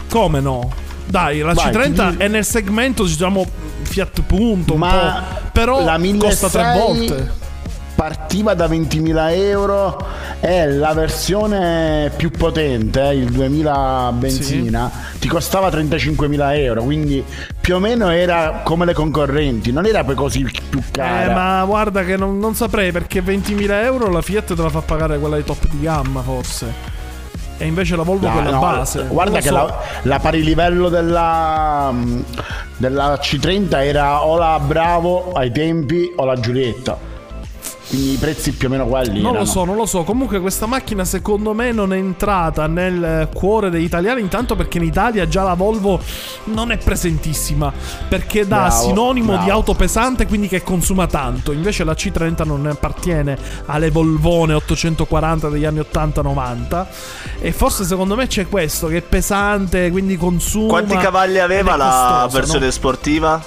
Come 0.10 0.40
no? 0.40 0.72
Dai, 1.08 1.40
la 1.40 1.52
Vai, 1.52 1.70
C30 1.74 2.12
ti- 2.12 2.18
è 2.24 2.30
nel 2.30 2.46
segmento, 2.46 3.04
diciamo, 3.04 3.46
Fiat 3.82 4.22
Punto, 4.22 4.74
un 4.76 4.80
Ma 4.80 5.24
po'. 5.42 5.50
Però 5.52 5.84
la 5.84 6.00
costa 6.18 6.48
tre 6.48 6.64
1600 6.64 6.80
volte. 6.80 7.43
Partiva 8.04 8.54
da 8.54 8.68
20.000 8.68 9.32
euro 9.32 9.98
e 10.42 10.68
la 10.68 10.94
versione 10.94 12.12
più 12.14 12.32
potente, 12.32 13.02
eh, 13.02 13.16
il 13.16 13.32
2000 13.32 14.12
benzina, 14.16 14.92
ti 15.20 15.30
costava 15.30 15.70
35.000 15.70 16.58
euro, 16.58 16.84
quindi 16.84 17.24
più 17.62 17.76
o 17.76 17.80
meno 17.80 18.10
era 18.10 18.60
come 18.66 18.84
le 18.84 18.94
concorrenti, 18.94 19.72
non 19.72 19.86
era 19.86 20.04
poi 20.04 20.16
così 20.16 20.46
più 20.70 20.82
cara. 20.92 21.32
Eh, 21.32 21.34
ma 21.34 21.64
guarda 21.64 22.04
che 22.04 22.18
non, 22.18 22.40
non 22.40 22.56
saprei 22.56 22.92
perché 22.92 23.24
20.000 23.24 23.72
euro 23.86 24.10
la 24.10 24.22
Fiat 24.22 24.54
te 24.54 24.62
la 24.62 24.70
fa 24.70 24.82
pagare 24.82 25.18
quella 25.18 25.38
di 25.38 25.46
top 25.46 25.66
di 25.70 25.80
gamma, 25.80 26.22
forse. 26.22 26.92
E 27.58 27.66
invece 27.66 27.96
la 27.96 28.04
Volvo 28.04 28.28
No, 28.28 28.34
quella 28.34 28.50
no, 28.50 28.60
base. 28.60 29.06
Guarda 29.08 29.40
che 29.40 29.48
so. 29.48 29.54
la, 29.54 29.80
la 30.02 30.20
pari 30.20 30.44
livello 30.44 30.90
della, 30.90 31.94
della 32.76 33.14
C30 33.14 33.76
era 33.76 34.26
o 34.26 34.38
la 34.38 34.60
Bravo 34.60 35.32
ai 35.32 35.54
tempi 35.54 36.12
o 36.18 36.26
la 36.26 36.38
Giulietta. 36.38 37.12
Quindi 37.94 38.14
i 38.14 38.18
prezzi 38.18 38.54
più 38.54 38.70
o 38.70 38.72
meno 38.72 38.88
quelli. 38.88 39.22
Non 39.22 39.34
lo 39.34 39.38
erano. 39.38 39.46
so, 39.46 39.66
non 39.66 39.76
lo 39.76 39.86
so. 39.86 40.02
Comunque 40.02 40.40
questa 40.40 40.66
macchina 40.66 41.06
secondo 41.06 41.54
me 41.54 41.72
non 41.72 41.94
è 41.94 41.98
entrata 41.98 42.66
nel 42.66 43.04
eh, 43.04 43.30
cuore 43.32 43.70
degli 43.70 43.84
italiani, 43.84 44.20
intanto 44.20 44.56
perché 44.56 44.80
in 44.80 44.86
Italia 44.86 45.28
già 45.28 45.44
la 45.44 45.54
Volvo 45.54 46.00
non 46.46 46.72
è 46.72 46.78
presentissima, 46.78 47.72
perché 48.10 48.48
dà 48.48 48.66
Bravo, 48.66 48.88
sinonimo 48.88 49.28
bravo. 49.34 49.44
di 49.44 49.50
auto 49.52 49.76
pesante, 49.76 50.26
quindi 50.26 50.48
che 50.48 50.64
consuma 50.64 51.06
tanto. 51.06 51.52
Invece 51.52 51.84
la 51.84 51.94
C30 51.94 52.44
non 52.48 52.66
appartiene 52.66 53.38
alle 53.68 53.92
Volvone 53.92 54.56
840 54.56 55.50
degli 55.50 55.66
anni 55.66 55.80
80-90 55.80 56.86
e 57.42 57.52
forse 57.52 57.84
secondo 57.84 58.16
me 58.16 58.26
c'è 58.26 58.48
questo 58.48 58.88
che 58.88 58.98
è 58.98 59.02
pesante, 59.02 59.92
quindi 59.92 60.18
consuma 60.18 60.68
Quanti 60.70 60.98
cavalli 60.98 61.38
aveva 61.38 61.76
è 61.76 61.78
la 61.78 62.18
costosa, 62.24 62.40
versione 62.40 62.66
no? 62.66 62.72
sportiva? 62.72 63.44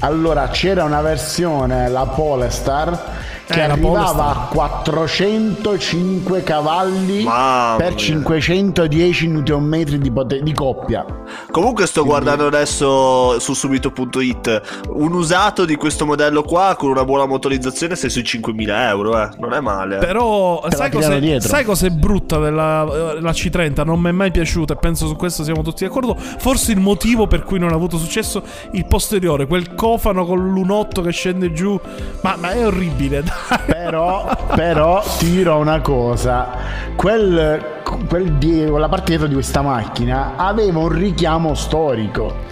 Allora 0.00 0.48
c'era 0.48 0.82
una 0.82 1.02
versione, 1.02 1.88
la 1.88 2.06
Polestar, 2.06 3.28
che 3.50 3.60
Eh, 3.60 3.62
arrivava 3.62 4.26
a 4.30 4.48
405 4.50 6.42
cavalli 6.42 7.22
Mamma 7.24 7.76
per 7.76 7.90
mia. 7.90 7.98
510 7.98 9.28
Nm 9.28 9.82
di, 9.82 10.10
pote- 10.10 10.42
di 10.42 10.52
coppia. 10.54 11.04
Comunque 11.50 11.86
sto 11.86 12.04
guardando 12.04 12.46
adesso 12.46 13.38
su 13.38 13.54
subito.it 13.54 14.84
un 14.94 15.12
usato 15.12 15.64
di 15.64 15.76
questo 15.76 16.06
modello 16.06 16.42
qua 16.42 16.74
con 16.78 16.90
una 16.90 17.04
buona 17.04 17.26
motorizzazione 17.26 17.96
sei 17.96 18.10
sui 18.10 18.22
5.000 18.22 18.68
euro, 18.88 19.20
eh. 19.20 19.28
Non 19.38 19.52
è 19.52 19.60
male. 19.60 19.98
Però 19.98 20.60
la 20.62 20.70
sai 20.70 20.90
cos'è, 20.90 21.40
sai 21.40 21.64
cos'è 21.64 21.90
brutta 21.90 22.38
della 22.38 22.84
eh, 22.84 23.20
la 23.20 23.30
C30? 23.30 23.84
Non 23.84 24.00
mi 24.00 24.08
è 24.08 24.12
mai 24.12 24.30
piaciuta 24.30 24.74
e 24.74 24.76
penso 24.76 25.06
su 25.06 25.16
questo 25.16 25.44
siamo 25.44 25.62
tutti 25.62 25.84
d'accordo. 25.84 26.16
Forse 26.16 26.72
il 26.72 26.80
motivo 26.80 27.26
per 27.26 27.42
cui 27.44 27.58
non 27.58 27.70
ha 27.72 27.74
avuto 27.74 27.98
successo 27.98 28.42
il 28.72 28.86
posteriore, 28.86 29.46
quel 29.46 29.74
cofano 29.74 30.24
con 30.24 30.38
l'unotto 30.38 31.02
che 31.02 31.10
scende 31.10 31.52
giù. 31.52 31.78
Ma, 32.22 32.36
ma 32.38 32.50
è 32.50 32.66
orribile, 32.66 33.22
dai. 33.22 33.32
Però, 33.66 34.28
però 34.54 35.02
ti 35.18 35.30
dirò 35.30 35.58
una 35.58 35.80
cosa, 35.80 36.48
quel, 36.94 37.80
quel 38.08 38.32
die- 38.34 38.68
quella 38.68 38.88
parte 38.88 39.06
dietro 39.06 39.26
di 39.26 39.34
questa 39.34 39.62
macchina 39.62 40.34
aveva 40.36 40.78
un 40.78 40.88
richiamo 40.88 41.54
storico. 41.54 42.48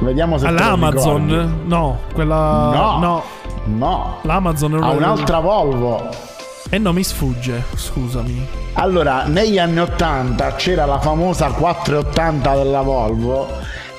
Vediamo 0.00 0.38
se. 0.38 0.46
All'Amazon? 0.46 1.62
No, 1.66 1.98
quella. 2.12 2.70
No. 2.72 2.98
no. 2.98 3.22
No, 3.62 4.16
L'Amazon 4.22 4.72
è 4.74 4.76
una. 4.78 4.88
un'altra 4.88 5.38
Volvo. 5.38 6.08
E 6.70 6.78
no, 6.78 6.92
mi 6.92 7.04
sfugge, 7.04 7.64
scusami. 7.74 8.46
Allora, 8.74 9.24
negli 9.26 9.58
anni 9.58 9.80
80 9.80 10.54
c'era 10.54 10.86
la 10.86 10.98
famosa 10.98 11.50
480 11.50 12.54
della 12.54 12.80
Volvo 12.80 13.48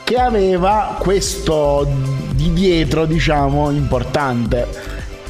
che 0.03 0.15
aveva 0.17 0.95
questo 0.99 1.87
di 2.31 2.51
dietro, 2.53 3.05
diciamo, 3.05 3.69
importante. 3.69 4.67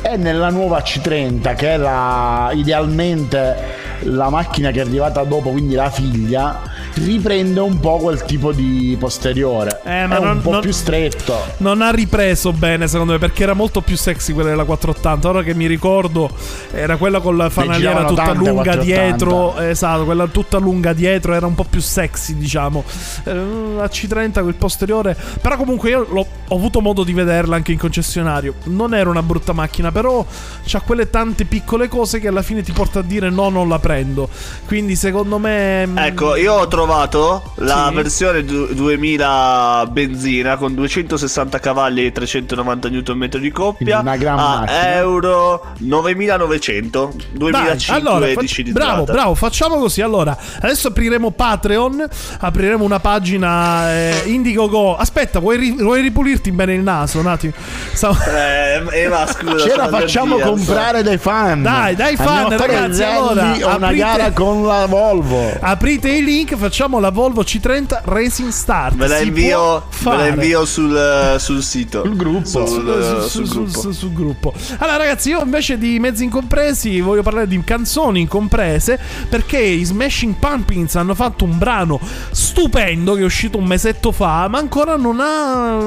E 0.03 0.17
nella 0.17 0.49
nuova 0.49 0.79
C30, 0.79 1.55
che 1.55 1.77
la, 1.77 2.51
idealmente 2.53 3.55
la 4.01 4.29
macchina 4.29 4.71
che 4.71 4.79
è 4.79 4.81
arrivata 4.81 5.23
dopo, 5.23 5.51
quindi 5.51 5.75
la 5.75 5.91
figlia, 5.91 6.59
riprende 6.95 7.59
un 7.59 7.79
po' 7.79 7.97
quel 7.97 8.23
tipo 8.23 8.51
di 8.51 8.95
posteriore. 8.99 9.81
Eh, 9.83 10.05
ma 10.07 10.17
è 10.17 10.19
non- 10.19 10.35
un 10.37 10.41
po' 10.41 10.51
non- 10.51 10.61
più 10.61 10.71
stretto. 10.71 11.35
Non 11.57 11.81
ha 11.81 11.91
ripreso 11.91 12.51
bene, 12.53 12.87
secondo 12.87 13.13
me, 13.13 13.19
perché 13.19 13.43
era 13.43 13.53
molto 13.53 13.81
più 13.81 13.95
sexy 13.95 14.33
quella 14.33 14.49
della 14.49 14.63
480. 14.65 15.29
Ora 15.29 15.43
che 15.43 15.53
mi 15.53 15.67
ricordo, 15.67 16.29
era 16.71 16.97
quella 16.97 17.19
con 17.19 17.37
la 17.37 17.49
fanaliera 17.49 18.03
tutta 18.05 18.23
tante 18.23 18.37
lunga 18.37 18.53
480. 18.63 18.83
dietro. 18.83 19.57
Esatto, 19.57 20.05
quella 20.05 20.27
tutta 20.27 20.57
lunga 20.57 20.93
dietro 20.93 21.33
era 21.33 21.45
un 21.45 21.55
po' 21.55 21.65
più 21.69 21.79
sexy, 21.81 22.35
diciamo. 22.37 22.83
Eh, 23.23 23.49
La 23.75 23.85
C30 23.87 24.41
con 24.41 24.49
il 24.49 24.55
posteriore. 24.55 25.15
Però 25.41 25.55
comunque 25.55 25.89
io 25.89 26.05
l'ho- 26.09 26.27
ho 26.47 26.55
avuto 26.55 26.81
modo 26.81 27.03
di 27.03 27.13
vederla 27.13 27.55
anche 27.55 27.71
in 27.71 27.77
concessionario. 27.77 28.55
Non 28.65 28.93
era 28.93 29.09
una 29.09 29.23
brutta 29.23 29.53
macchina, 29.53 29.91
però 29.91 30.25
c'ha 30.65 30.81
quelle 30.81 31.09
tante 31.09 31.45
piccole 31.45 31.87
cose 31.87 32.19
che 32.19 32.27
alla 32.27 32.41
fine 32.41 32.61
ti 32.61 32.71
porta 32.73 32.99
a 32.99 33.01
dire 33.01 33.29
no, 33.29 33.49
non 33.49 33.69
la 33.69 33.79
prendo. 33.79 34.29
Quindi 34.67 34.95
secondo 34.95 35.37
me... 35.39 35.87
mm, 35.87 35.97
Ecco, 35.97 36.35
io 36.35 36.53
ho 36.53 36.67
trovato 36.67 36.79
la 36.85 37.85
Sì. 37.89 37.95
versione 37.95 38.43
du- 38.43 38.73
2000 38.73 39.85
benzina 39.89 40.57
con 40.57 40.73
260 40.75 41.59
cavalli 41.59 42.05
e 42.05 42.11
390 42.11 42.89
Nm 42.89 43.27
di 43.39 43.51
coppia 43.51 43.75
Quindi 43.77 43.93
una 43.93 44.17
gran 44.17 44.39
a 44.39 44.59
macchina. 44.59 44.95
euro 44.95 45.65
9900 45.79 47.11
Dai, 47.15 47.27
2005 47.33 47.93
allora, 48.09 48.25
fa- 48.25 48.31
edici 48.31 48.63
di 48.63 48.71
bravo, 48.71 48.91
strada. 49.03 49.11
bravo, 49.13 49.35
facciamo 49.35 49.77
così. 49.77 50.01
Allora, 50.01 50.37
adesso 50.61 50.87
apriremo 50.89 51.31
Patreon, 51.31 52.07
apriremo 52.39 52.83
una 52.83 52.99
pagina 52.99 53.91
eh, 53.93 54.23
Indiegogo. 54.25 54.95
Aspetta, 54.97 55.39
vuoi, 55.39 55.57
ri- 55.57 55.75
vuoi 55.81 56.01
ripulirti 56.01 56.51
bene 56.51 56.73
il 56.73 56.81
naso 56.81 57.19
un 57.19 57.27
attimo? 57.27 57.53
Sta- 57.93 58.09
Eh, 58.27 59.01
Eva, 59.03 59.25
scusa. 59.27 59.59
Ce 59.59 59.75
la 59.75 59.87
facciamo 59.87 60.35
allergia, 60.35 60.49
comprare 60.51 61.03
dai 61.03 61.17
fan. 61.17 61.61
Dai, 61.61 61.95
dai 61.95 62.15
fan, 62.15 62.27
Andiamo 62.51 62.65
ragazzi, 62.65 63.03
allora, 63.03 63.43
una 63.75 63.87
aprite- 63.87 63.95
gara 63.95 64.31
con 64.31 64.65
la 64.65 64.85
Volvo. 64.87 65.51
Aprite 65.59 66.09
i 66.09 66.23
link, 66.23 66.49
facciamo 66.55 66.69
la 66.99 67.09
Volvo 67.11 67.41
C30 67.41 68.01
Racing 68.05 68.49
Start. 68.49 68.95
Ve 68.95 69.07
la 69.07 69.19
invio, 69.19 69.83
ve 70.03 70.15
la 70.15 70.27
invio 70.27 70.65
sul, 70.65 71.35
sul 71.37 71.61
sito. 71.61 72.03
Sul 72.03 72.15
gruppo. 72.15 72.65
Sul, 72.65 72.67
Sul, 72.67 72.83
sul 72.83 73.29
sul- 73.29 73.29
sul- 73.29 73.47
gruppo. 73.63 73.79
sul- 73.81 73.93
sul 73.93 74.13
gruppo. 74.13 74.53
Allora, 74.77 74.97
ragazzi, 74.97 75.29
io 75.29 75.41
invece 75.43 75.77
di 75.77 75.99
mezzi 75.99 76.23
incompresi 76.23 76.99
voglio 77.01 77.21
parlare 77.23 77.47
di 77.47 77.61
canzoni 77.63 78.21
incomprese 78.21 78.99
perché 79.29 79.57
i 79.59 79.83
Smashing 79.83 80.35
Pumpkins 80.35 80.95
hanno 80.95 81.13
fatto 81.15 81.43
un 81.43 81.57
brano 81.57 81.99
stupendo 82.31 83.13
che 83.15 83.21
è 83.21 83.25
uscito 83.25 83.57
un 83.57 83.65
mesetto 83.65 84.11
fa, 84.11 84.47
ma 84.47 84.57
ancora 84.57 84.95
non 84.95 85.19
ha 85.19 85.77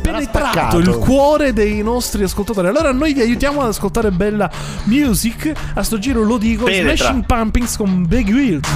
penetrato 0.00 0.78
il 0.78 0.96
cuore 0.96 1.52
dei 1.52 1.82
nostri 1.82 2.22
ascoltatori. 2.24 2.68
Allora, 2.68 2.92
noi 2.92 3.12
vi 3.12 3.20
aiutiamo 3.20 3.60
ad 3.60 3.68
ascoltare 3.68 4.10
bella 4.10 4.50
music. 4.84 5.52
A 5.74 5.82
sto 5.82 5.98
giro 5.98 6.22
lo 6.22 6.38
dico: 6.38 6.64
Penetra. 6.64 6.94
Smashing 6.96 7.26
Pumpkins 7.26 7.76
con 7.76 8.06
Big 8.06 8.28
Wheels. 8.28 8.66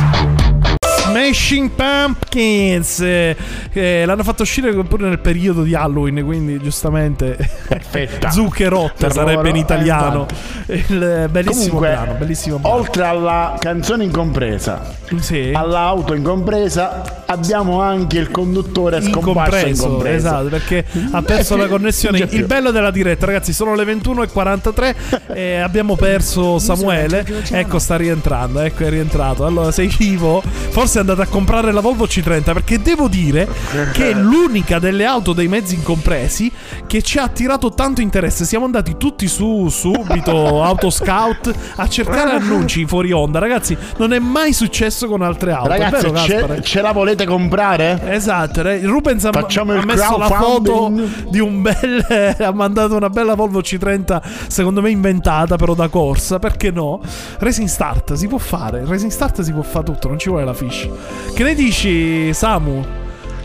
Smashing 1.02 1.70
Pumpkins. 1.70 3.00
Eh, 3.00 3.36
eh, 3.72 4.04
l'hanno 4.06 4.22
fatto 4.22 4.42
uscire 4.42 4.72
pure 4.84 5.08
nel 5.08 5.18
periodo 5.18 5.62
di 5.62 5.74
Halloween 5.74 6.22
quindi 6.24 6.58
giustamente 6.60 7.36
Perfetta. 7.66 8.30
zuccherotta 8.32 9.10
sarebbe 9.10 9.48
in 9.48 9.56
eh, 9.56 9.60
italiano 9.60 10.26
il 10.66 11.02
eh, 11.02 11.28
bellissimo 11.28 11.78
Comunque, 11.78 11.88
brano 11.88 12.14
bellissimo 12.14 12.58
brano. 12.58 12.76
oltre 12.76 13.04
alla 13.04 13.56
canzone 13.58 14.04
incompresa, 14.04 14.94
sì. 15.18 15.50
all'auto 15.54 16.14
incompresa, 16.14 17.24
abbiamo 17.26 17.80
anche 17.80 18.18
il 18.18 18.30
conduttore 18.30 19.00
scomparso 19.00 19.56
incompreso, 19.56 19.84
incompreso. 19.84 20.16
esatto 20.16 20.48
perché 20.48 20.84
ha 21.10 21.22
perso 21.22 21.56
la 21.56 21.66
connessione. 21.66 22.26
il 22.30 22.44
bello 22.44 22.70
della 22.70 22.90
diretta 22.90 23.26
ragazzi 23.26 23.52
sono 23.52 23.74
le 23.74 23.84
21.43 23.84 24.94
e 25.34 25.56
abbiamo 25.60 25.96
perso 25.96 26.58
Samuele. 26.58 27.24
ecco 27.50 27.78
sta 27.78 27.96
rientrando 27.96 28.60
ecco 28.60 28.84
è 28.84 28.90
rientrato. 28.90 29.44
Allora 29.44 29.72
sei 29.72 29.86
vivo? 29.88 30.42
Forse 30.42 30.91
è 30.98 31.00
andato 31.00 31.22
a 31.22 31.26
comprare 31.26 31.72
la 31.72 31.80
Volvo 31.80 32.04
C30 32.04 32.42
perché 32.52 32.80
devo 32.80 33.08
dire 33.08 33.48
che 33.92 34.10
è 34.10 34.14
l'unica 34.14 34.78
delle 34.78 35.04
auto 35.04 35.32
dei 35.32 35.48
mezzi 35.48 35.74
incompresi 35.74 36.50
che 36.92 37.00
ci 37.00 37.16
ha 37.16 37.22
attirato 37.22 37.70
tanto 37.70 38.02
interesse 38.02 38.44
siamo 38.44 38.66
andati 38.66 38.98
tutti 38.98 39.26
su 39.26 39.70
subito 39.70 40.60
Autoscout 40.62 41.50
a 41.76 41.88
cercare 41.88 42.32
annunci 42.32 42.84
fuori 42.84 43.12
onda 43.12 43.38
ragazzi 43.38 43.74
non 43.96 44.12
è 44.12 44.18
mai 44.18 44.52
successo 44.52 45.08
con 45.08 45.22
altre 45.22 45.52
auto 45.52 45.68
Ragazzi, 45.68 46.10
vero, 46.10 46.18
ce, 46.18 46.60
ce 46.60 46.82
la 46.82 46.92
volete 46.92 47.24
comprare? 47.24 47.98
Esatto, 48.10 48.60
Rubens 48.62 49.24
ha, 49.24 49.32
Facciamo 49.32 49.72
ha 49.72 49.82
messo 49.86 50.18
la 50.18 50.26
foto 50.26 50.92
di 51.30 51.40
un 51.40 51.62
bel. 51.62 52.04
ha 52.38 52.52
mandato 52.52 52.94
una 52.94 53.08
bella 53.08 53.34
Volvo 53.34 53.60
C30, 53.60 54.20
secondo 54.48 54.82
me 54.82 54.90
inventata, 54.90 55.56
però 55.56 55.74
da 55.74 55.88
corsa. 55.88 56.38
Perché 56.38 56.70
no? 56.70 57.00
Racing 57.38 57.68
Start 57.68 58.12
si 58.14 58.26
può 58.26 58.38
fare. 58.38 58.84
Racing 58.84 59.10
Start 59.10 59.40
si 59.40 59.52
può 59.52 59.62
fare 59.62 59.84
tutto, 59.84 60.08
non 60.08 60.18
ci 60.18 60.28
vuole 60.28 60.44
la 60.44 60.54
fish. 60.54 60.88
Che 61.34 61.42
ne 61.42 61.54
dici, 61.54 62.34
Samu? 62.34 63.01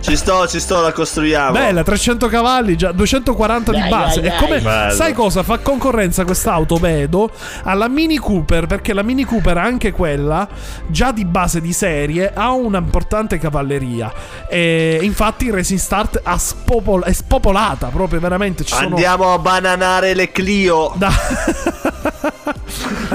Ci 0.07 0.15
sto, 0.15 0.47
ci 0.47 0.61
sto, 0.61 0.79
la 0.79 0.93
costruiamo. 0.93 1.51
Bella, 1.51 1.83
300 1.83 2.27
cavalli, 2.29 2.77
già 2.77 2.93
240 2.93 3.71
di 3.73 3.79
Dai, 3.79 3.89
base. 3.89 4.21
dai, 4.21 4.29
È 4.29 4.35
come, 4.37 4.61
dai. 4.61 4.61
Bello. 4.61 4.93
sai 4.93 5.11
cosa? 5.13 5.43
Fa 5.43 5.57
concorrenza 5.57 6.23
quest'auto, 6.23 6.77
vedo, 6.77 7.29
alla 7.63 7.89
Mini 7.89 8.15
Cooper, 8.17 8.67
perché 8.67 8.93
la 8.93 9.03
Mini 9.03 9.25
Cooper, 9.25 9.57
anche 9.57 9.91
quella, 9.91 10.47
già 10.87 11.11
di 11.11 11.25
base 11.25 11.59
di 11.59 11.73
serie, 11.73 12.31
ha 12.33 12.51
un'importante 12.51 13.37
cavalleria. 13.37 14.09
E 14.47 14.97
infatti 15.01 15.51
Racing 15.51 15.79
Start 15.79 16.21
ha 16.23 16.37
spopol- 16.37 17.03
è 17.03 17.11
spopolata 17.11 17.87
proprio, 17.87 18.21
veramente. 18.21 18.63
Ci 18.63 18.73
sono... 18.75 18.87
Andiamo 18.87 19.33
a 19.33 19.39
bananare 19.39 20.13
le 20.13 20.31
Clio. 20.31 20.93
Da- 20.95 21.11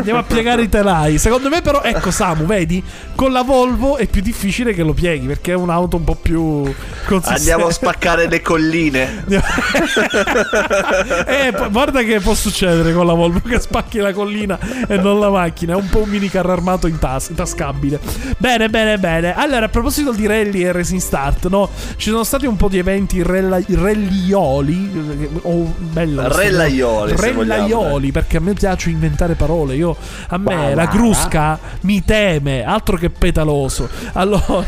Andiamo 0.02 0.20
a 0.20 0.24
piegare 0.24 0.62
i 0.62 0.68
telai. 0.68 1.18
Secondo 1.18 1.48
me, 1.48 1.62
però, 1.62 1.82
ecco, 1.82 2.10
Samu, 2.10 2.44
vedi, 2.44 2.82
con 3.14 3.30
la 3.32 3.42
Volvo 3.42 3.96
è 3.96 4.06
più 4.06 4.20
difficile 4.20 4.74
che 4.74 4.82
lo 4.82 4.92
pieghi 4.92 5.26
perché 5.26 5.52
è 5.52 5.54
un'auto 5.54 5.96
un 5.96 6.04
po' 6.04 6.16
più 6.16 6.64
consistente. 7.06 7.38
Andiamo 7.38 7.66
a 7.66 7.70
spaccare 7.70 8.28
le 8.28 8.40
colline. 8.40 9.24
eh, 11.26 11.52
guarda 11.70 12.02
che 12.02 12.20
può 12.20 12.34
succedere 12.34 12.92
con 12.92 13.06
la 13.06 13.14
Volvo 13.14 13.40
che 13.40 13.60
spacchi 13.60 13.98
la 13.98 14.12
collina 14.12 14.58
e 14.88 14.96
non 14.96 15.20
la 15.20 15.30
macchina. 15.30 15.74
È 15.74 15.76
un 15.76 15.88
po' 15.88 16.00
un 16.00 16.08
mini 16.08 16.28
carro 16.28 16.52
armato 16.52 16.86
in 16.86 16.98
tas- 16.98 17.30
tascabile. 17.34 18.00
Bene, 18.38 18.68
bene, 18.68 18.98
bene. 18.98 19.34
Allora, 19.34 19.66
a 19.66 19.68
proposito 19.68 20.12
di 20.12 20.26
rally 20.26 20.64
e 20.64 20.72
racing 20.72 21.00
start, 21.00 21.48
no? 21.48 21.70
Ci 21.96 22.10
sono 22.10 22.24
stati 22.24 22.46
un 22.46 22.56
po' 22.56 22.68
di 22.68 22.78
eventi 22.78 23.22
rella- 23.22 23.60
rallioli. 23.66 25.30
Oh, 25.42 25.74
bella 25.78 26.22
questa 26.26 26.42
Rellaioli, 26.42 27.14
Rellaioli, 27.16 28.12
perché 28.12 28.38
a 28.38 28.40
me 28.40 28.54
piace 28.54 28.90
inventare 28.90 29.34
parole. 29.34 29.74
Io, 29.74 29.91
a 30.28 30.38
me 30.38 30.54
Wow, 30.54 30.74
la 30.74 30.82
wow. 30.84 30.90
crusca 30.92 31.58
mi 31.82 32.04
teme, 32.04 32.64
altro 32.64 32.96
che 32.96 33.10
petaloso. 33.10 33.88
Allora, 34.12 34.64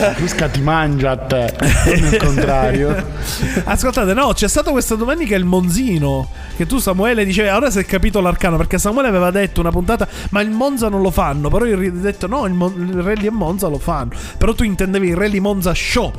La 0.00 0.12
crusca 0.14 0.48
ti 0.48 0.60
mangia 0.60 1.12
a 1.12 1.16
te, 1.16 1.54
non 1.86 2.12
il 2.12 2.16
contrario. 2.16 3.04
ascoltate, 3.64 4.12
no, 4.14 4.32
c'è 4.32 4.48
stato 4.48 4.72
questa 4.72 4.94
domenica 4.94 5.36
il 5.36 5.44
Monzino. 5.44 6.28
Che 6.56 6.66
tu, 6.66 6.78
Samuele, 6.78 7.24
dicevi, 7.24 7.48
ora 7.48 7.70
si 7.70 7.78
è 7.78 7.84
capito 7.84 8.20
l'arcano. 8.20 8.56
Perché 8.56 8.78
Samuele 8.78 9.08
aveva 9.08 9.30
detto 9.30 9.60
una 9.60 9.70
puntata, 9.70 10.06
ma 10.30 10.40
il 10.40 10.50
Monza 10.50 10.88
non 10.88 11.02
lo 11.02 11.10
fanno. 11.10 11.48
Però 11.48 11.64
io 11.64 11.76
ho 11.76 11.90
detto, 11.92 12.26
no, 12.26 12.46
il, 12.46 12.52
Mon- 12.54 12.88
il 12.88 13.02
Rally 13.02 13.26
e 13.26 13.30
Monza 13.30 13.68
lo 13.68 13.78
fanno. 13.78 14.10
Però 14.38 14.52
tu 14.54 14.64
intendevi 14.64 15.08
il 15.08 15.16
Rally 15.16 15.38
Monza 15.38 15.74
Show. 15.74 16.12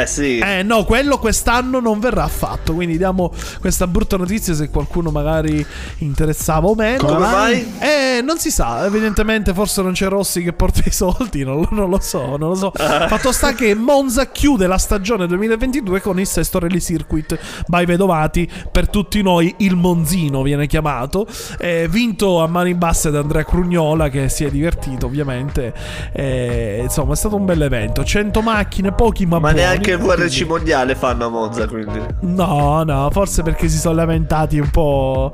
Eh 0.00 0.06
sì. 0.06 0.38
Eh 0.38 0.62
no, 0.62 0.84
quello 0.84 1.18
quest'anno 1.18 1.78
non 1.78 2.00
verrà 2.00 2.26
fatto. 2.28 2.72
Quindi 2.72 2.96
diamo 2.96 3.30
questa 3.60 3.86
brutta 3.86 4.16
notizia 4.16 4.54
se 4.54 4.70
qualcuno 4.70 5.10
magari 5.10 5.64
interessava 5.98 6.66
o 6.68 6.74
meno. 6.74 7.04
Come 7.04 7.18
mai? 7.18 7.74
Eh, 7.78 8.22
non 8.22 8.38
si 8.38 8.50
sa. 8.50 8.86
Evidentemente, 8.86 9.52
forse 9.52 9.82
non 9.82 9.92
c'è 9.92 10.08
Rossi 10.08 10.42
che 10.42 10.52
porta 10.52 10.80
i 10.84 10.90
soldi. 10.90 11.44
Non, 11.44 11.66
non 11.70 11.90
lo 11.90 12.00
so, 12.00 12.36
non 12.36 12.50
lo 12.50 12.54
so. 12.54 12.72
Fatto 12.74 13.32
sta 13.32 13.52
che 13.52 13.74
Monza 13.74 14.28
chiude 14.28 14.66
la 14.66 14.78
stagione 14.78 15.26
2022 15.26 16.00
con 16.00 16.18
il 16.18 16.26
sesto 16.26 16.58
Rally 16.58 16.80
Circuit 16.80 17.38
by 17.66 17.84
Vedovati. 17.84 18.50
Per 18.70 18.88
tutti 18.88 19.20
noi, 19.20 19.54
il 19.58 19.76
Monzino 19.76 20.42
viene 20.42 20.66
chiamato. 20.66 21.26
Eh, 21.58 21.86
vinto 21.90 22.40
a 22.40 22.46
mani 22.46 22.74
basse 22.74 23.10
da 23.10 23.20
Andrea 23.20 23.44
Crugnola, 23.44 24.08
che 24.08 24.28
si 24.30 24.44
è 24.44 24.50
divertito, 24.50 25.06
ovviamente. 25.06 25.74
Eh, 26.12 26.80
insomma, 26.82 27.12
è 27.12 27.16
stato 27.16 27.36
un 27.36 27.44
bel 27.44 27.60
evento. 27.60 28.04
100 28.04 28.40
macchine, 28.40 28.92
pochi 28.92 29.26
ma, 29.26 29.38
Ma 29.38 29.52
buoni. 29.52 29.81
Neanche 29.82 29.90
il 29.90 29.98
VRC 29.98 30.46
mondiale 30.46 30.94
fanno 30.94 31.26
a 31.26 31.28
Monza, 31.28 31.66
quindi. 31.66 32.00
No, 32.20 32.82
no, 32.84 33.08
forse 33.10 33.42
perché 33.42 33.68
si 33.68 33.78
sono 33.78 33.96
lamentati 33.96 34.58
un 34.58 34.70
po' 34.70 35.32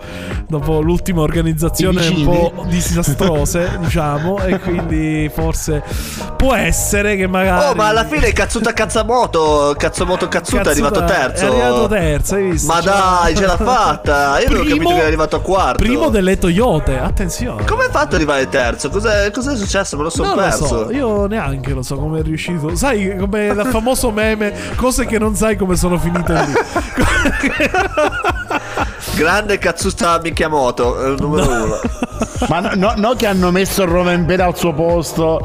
dopo 0.48 0.80
l'ultima 0.80 1.20
organizzazione 1.20 2.06
un 2.08 2.24
po' 2.24 2.64
disastrose, 2.66 3.76
diciamo, 3.80 4.38
e 4.42 4.58
quindi 4.58 5.30
forse 5.32 5.82
può 6.36 6.54
essere 6.54 7.16
che 7.16 7.26
magari 7.26 7.66
Oh, 7.68 7.74
ma 7.74 7.88
alla 7.88 8.04
fine 8.04 8.32
Cazzuta 8.32 8.72
Cazzamoto, 8.72 9.74
Cazzomoto 9.76 10.28
Cazzuta 10.28 10.62
è 10.62 10.72
arrivato 10.72 11.04
terzo. 11.04 11.44
È 11.44 11.48
arrivato 11.48 11.88
terzo, 11.88 12.34
hai 12.36 12.50
visto? 12.50 12.72
Ma 12.72 12.80
Cioè- 12.80 12.92
dai, 12.92 13.36
ce 13.36 13.46
l'ha 13.46 13.56
fatta. 13.58 14.38
Io 14.40 14.46
avevo 14.46 14.64
capito 14.64 14.88
che 14.88 15.02
è 15.02 15.06
arrivato 15.06 15.36
a 15.36 15.40
quarto. 15.40 15.82
Primo 15.82 16.08
delle 16.08 16.38
Toyote, 16.38 16.98
attenzione. 16.98 17.64
Come 17.64 17.84
hai 17.84 17.90
fatto 17.90 18.06
ad 18.08 18.14
arrivare 18.14 18.48
terzo? 18.48 18.88
Cos'è, 18.88 19.30
cos'è 19.30 19.56
successo? 19.56 19.96
Me 19.96 20.04
lo 20.04 20.10
sono 20.10 20.28
non 20.28 20.36
lo 20.36 20.42
perso. 20.42 20.66
so, 20.66 20.90
io 20.90 21.26
neanche 21.26 21.72
lo 21.72 21.82
so 21.82 21.96
come 21.96 22.20
è 22.20 22.22
riuscito. 22.22 22.74
Sai, 22.76 23.16
come 23.18 23.46
il 23.46 23.68
famoso 23.70 24.10
meme, 24.10 24.27
cose 24.76 25.06
che 25.06 25.18
non 25.18 25.34
sai 25.34 25.56
come 25.56 25.76
sono 25.76 25.98
finite 25.98 26.32
lì. 26.32 26.52
Grande 29.18 29.58
Cazzuta 29.58 30.20
Michiamoto, 30.22 31.04
eh, 31.04 31.16
numero 31.18 31.48
uno. 31.50 31.80
Ma 32.48 32.60
no, 32.60 32.70
no- 32.74 32.94
no 32.96 33.14
che 33.14 33.26
hanno 33.26 33.50
messo 33.50 33.82
il 33.82 33.88
Rovenpera 33.88 34.44
al 34.44 34.56
suo 34.56 34.72
posto. 34.72 35.40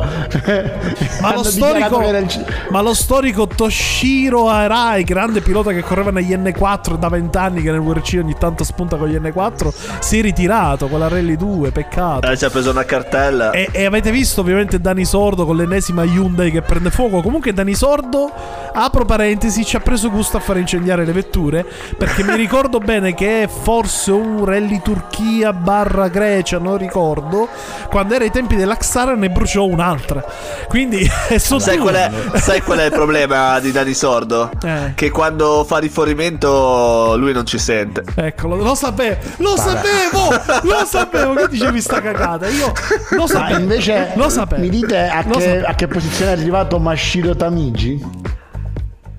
Ma 1.21 1.33
lo, 1.33 1.41
storico, 1.43 1.99
il- 2.07 2.45
ma 2.69 2.81
lo 2.81 2.93
storico 2.93 3.47
Toshiro 3.47 4.47
Arai, 4.47 5.03
grande 5.03 5.41
pilota 5.41 5.71
che 5.71 5.81
correva 5.81 6.12
negli 6.12 6.36
N4 6.36 6.97
da 6.99 7.09
20 7.09 7.38
anni, 7.38 7.62
che 7.63 7.71
nel 7.71 7.79
WRC 7.79 8.19
ogni 8.21 8.36
tanto 8.38 8.63
spunta 8.63 8.95
con 8.95 9.07
gli 9.07 9.15
N4, 9.15 9.73
si 9.99 10.19
è 10.19 10.21
ritirato 10.21 10.88
con 10.88 10.99
la 10.99 11.07
Rally 11.07 11.36
2, 11.36 11.71
peccato. 11.71 12.29
Eh, 12.29 12.38
ci 12.38 12.45
ha 12.45 12.51
preso 12.51 12.69
una 12.69 12.86
cartella. 12.86 13.49
E, 13.49 13.69
e 13.71 13.86
avete 13.86 14.12
visto 14.12 14.41
ovviamente 14.41 14.79
Dani 14.79 15.03
Sordo 15.03 15.47
con 15.47 15.55
l'ennesima 15.55 16.03
Hyundai 16.03 16.51
che 16.51 16.62
prende 16.62 16.91
fuoco. 16.91 17.21
Comunque 17.23 17.53
Dani 17.53 17.73
Sordo, 17.73 18.31
apro 18.71 19.03
parentesi, 19.03 19.65
ci 19.65 19.75
ha 19.75 19.79
preso 19.79 20.12
gusto 20.12 20.38
a 20.38 20.39
fare 20.39 20.59
incendiare 20.59 21.05
le 21.05 21.12
vetture. 21.12 21.65
Perché 21.97 22.23
mi 22.23 22.36
ricordo 22.36 22.77
bene 22.77 23.15
che 23.15 23.43
è 23.43 23.47
forse 23.63 24.12
un 24.12 24.43
rally 24.45 24.82
Turchia 24.82 25.54
barra 25.54 26.10
Grecia, 26.10 26.60
non 26.60 26.78
ricordo. 26.78 27.47
Quando 27.89 28.13
era 28.15 28.23
ai 28.26 28.30
tempi 28.32 28.56
dell'Axara 28.56 29.15
ne 29.15 29.30
bruciò 29.30 29.63
un'altra. 29.65 30.23
Quindi 30.67 31.10
sono 31.39 31.60
Sai 31.60 31.78
due. 31.78 31.91
qual, 31.91 31.95
è, 31.95 32.38
sai 32.39 32.62
qual 32.62 32.80
è 32.80 32.86
il 32.86 32.91
problema 32.91 33.60
di 33.60 33.71
Dani 33.71 33.93
Sordo? 33.93 34.52
Eh. 34.63 34.91
Che 34.95 35.10
quando 35.12 35.63
fa 35.63 35.78
rifornimento 35.78 37.15
lui 37.17 37.32
non 37.34 37.45
ci 37.45 37.58
sente. 37.58 38.04
Eccolo, 38.15 38.56
lo 38.58 38.76
sapevo, 38.76 39.17
lo 39.38 39.56
sapevo, 39.56 40.30
lo 40.63 40.86
sapevo 40.86 41.34
che 41.36 41.47
dicevi 41.47 41.80
sta 41.82 42.02
cagata. 42.02 42.47
Io 42.49 42.71
lo 43.12 43.21
Ma 43.21 43.28
sapevo. 43.28 43.60
invece 43.60 44.12
lo 44.15 44.30
sapevo. 44.30 44.62
mi 44.62 44.69
dite 44.69 45.08
a 45.08 45.23
che, 45.23 45.63
a 45.63 45.73
che 45.76 45.88
posizione 45.88 46.32
è 46.32 46.34
arrivato 46.36 46.80
Mashiro 46.80 47.36
Tamigi? 47.36 48.02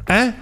Eh? 0.07 0.33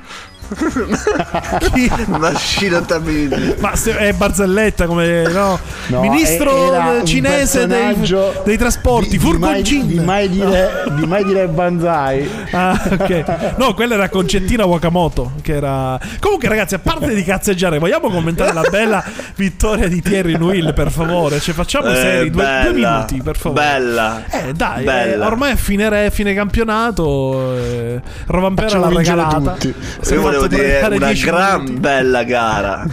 Tamini. 2.86 3.54
Ma 3.60 3.74
se- 3.76 3.96
è 3.96 4.12
barzelletta 4.12 4.86
come 4.86 5.22
no? 5.28 5.58
No, 5.86 6.00
ministro 6.00 7.02
cinese 7.04 7.66
dei, 7.66 7.96
dei 8.44 8.56
trasporti, 8.56 9.10
di, 9.10 9.18
di 9.18 9.24
mai, 9.24 9.32
Furgoncin. 9.38 9.86
di 9.86 9.98
mai 10.00 10.28
dire, 10.28 10.84
di 10.98 11.06
mai 11.06 11.24
dire 11.24 11.46
Banzai. 11.48 12.28
Ah, 12.50 12.80
ok. 12.90 13.54
No, 13.56 13.74
quella 13.74 13.94
era 13.94 14.08
Concettina 14.08 14.64
Wakamoto. 14.64 15.32
Che 15.42 15.54
era. 15.54 15.98
Comunque, 16.20 16.48
ragazzi, 16.48 16.74
a 16.74 16.78
parte 16.78 17.14
di 17.14 17.22
cazzeggiare, 17.24 17.78
vogliamo 17.78 18.10
commentare 18.10 18.52
la 18.52 18.64
bella 18.70 19.02
vittoria 19.36 19.88
di 19.88 20.00
Thierry 20.02 20.36
Nuil, 20.36 20.72
per 20.74 20.90
favore? 20.90 21.40
Cioè, 21.40 21.54
facciamo 21.54 21.88
Eh, 21.90 21.94
seri, 21.96 22.30
due, 22.30 22.60
due 22.64 22.72
minuti, 22.72 23.20
per 23.22 23.36
favore. 23.36 23.62
Bella. 23.64 24.22
Eh, 24.30 24.52
dai, 24.52 24.84
Bella. 24.84 25.24
eh, 25.24 25.26
ormai 25.26 25.52
è 25.52 25.56
fine, 25.56 25.88
re- 25.88 26.10
fine 26.10 26.34
campionato. 26.34 27.56
Eh, 27.56 28.00
Rovampera 28.26 28.78
l'ha 28.78 28.88
regalata. 28.88 29.52
tutti. 29.52 29.74
È 30.00 30.12
Io 30.12 30.20
volevo 30.20 30.41
fatto 30.42 30.54
dire 30.56 30.96
una 30.96 31.06
10 31.06 31.24
gran 31.24 31.60
minuti. 31.62 31.80
bella 31.80 32.22
gara. 32.24 32.86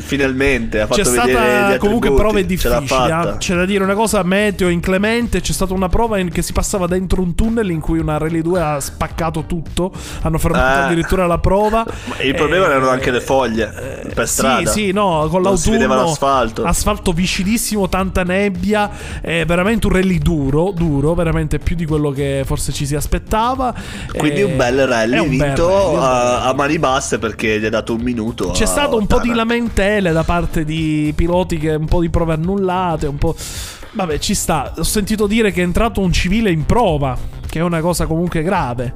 Finalmente 0.00 0.80
ha 0.80 0.86
fatto 0.86 1.02
C'è 1.02 1.08
vedere 1.10 1.32
stata 1.32 1.78
comunque 1.78 2.12
prove 2.12 2.46
difficili. 2.46 2.84
eh. 2.84 3.34
C'è 3.38 3.54
da 3.54 3.64
dire 3.64 3.84
una 3.84 3.94
cosa 3.94 4.22
meteo 4.22 4.68
inclemente. 4.68 5.40
C'è 5.40 5.52
stata 5.52 5.72
una 5.74 5.88
prova 5.88 6.18
in 6.18 6.30
che 6.30 6.42
si 6.42 6.52
passava 6.52 6.86
dentro 6.86 7.20
un 7.22 7.34
tunnel 7.34 7.70
in 7.70 7.80
cui 7.80 7.98
una 7.98 8.18
Rally 8.18 8.42
2 8.42 8.60
ha 8.60 8.80
spaccato 8.80 9.44
tutto. 9.46 9.92
Hanno 10.22 10.38
fermato 10.38 10.80
Eh. 10.80 10.84
addirittura 10.84 11.26
la 11.26 11.38
prova. 11.38 11.84
Il 12.22 12.34
problema 12.34 12.66
Eh, 12.66 12.70
erano 12.70 12.88
anche 12.88 13.10
le 13.10 13.20
foglie 13.20 14.10
per 14.14 14.28
strada. 14.28 14.70
Sì, 14.70 14.86
sì, 14.86 14.92
no, 14.92 15.26
con 15.30 15.42
Non 15.42 15.56
si 15.58 15.70
vedeva 15.70 15.94
l'autunno 15.94 16.10
l'asfalto. 16.10 16.64
asfalto 16.64 17.12
vicinissimo, 17.12 17.88
tanta 17.88 18.22
nebbia, 18.22 18.90
è 19.20 19.44
veramente 19.44 19.86
un 19.86 19.92
rally 19.94 20.18
duro, 20.18 20.72
duro, 20.74 21.14
veramente 21.14 21.58
più 21.58 21.76
di 21.76 21.84
quello 21.86 22.10
che 22.10 22.42
forse 22.44 22.72
ci 22.72 22.86
si 22.86 22.94
aspettava. 22.94 23.74
Quindi 24.16 24.40
Eh, 24.40 24.44
un 24.44 24.56
bel 24.56 24.86
rally 24.86 25.18
un 25.18 25.28
bel 25.28 25.46
vinto 25.46 25.68
rally, 25.68 25.92
bel 25.94 26.02
a, 26.02 26.42
a 26.44 26.54
mani 26.54 26.78
basse 26.82 27.20
perché 27.20 27.60
gli 27.60 27.64
ha 27.64 27.70
dato 27.70 27.94
un 27.94 28.00
minuto. 28.00 28.50
C'è 28.50 28.66
stato 28.66 28.98
un 28.98 29.06
po' 29.06 29.20
di 29.20 29.32
lamentele 29.32 30.10
da 30.10 30.24
parte 30.24 30.64
di 30.64 31.12
piloti 31.14 31.56
che 31.56 31.74
un 31.74 31.86
po' 31.86 32.00
di 32.00 32.10
prove 32.10 32.32
annullate, 32.32 33.06
un 33.06 33.18
po'. 33.18 33.36
Vabbè, 33.92 34.18
ci 34.18 34.34
sta. 34.34 34.72
Ho 34.76 34.82
sentito 34.82 35.28
dire 35.28 35.52
che 35.52 35.60
è 35.60 35.64
entrato 35.64 36.00
un 36.00 36.12
civile 36.12 36.50
in 36.50 36.66
prova, 36.66 37.16
che 37.48 37.60
è 37.60 37.62
una 37.62 37.80
cosa 37.80 38.06
comunque 38.06 38.42
grave. 38.42 38.92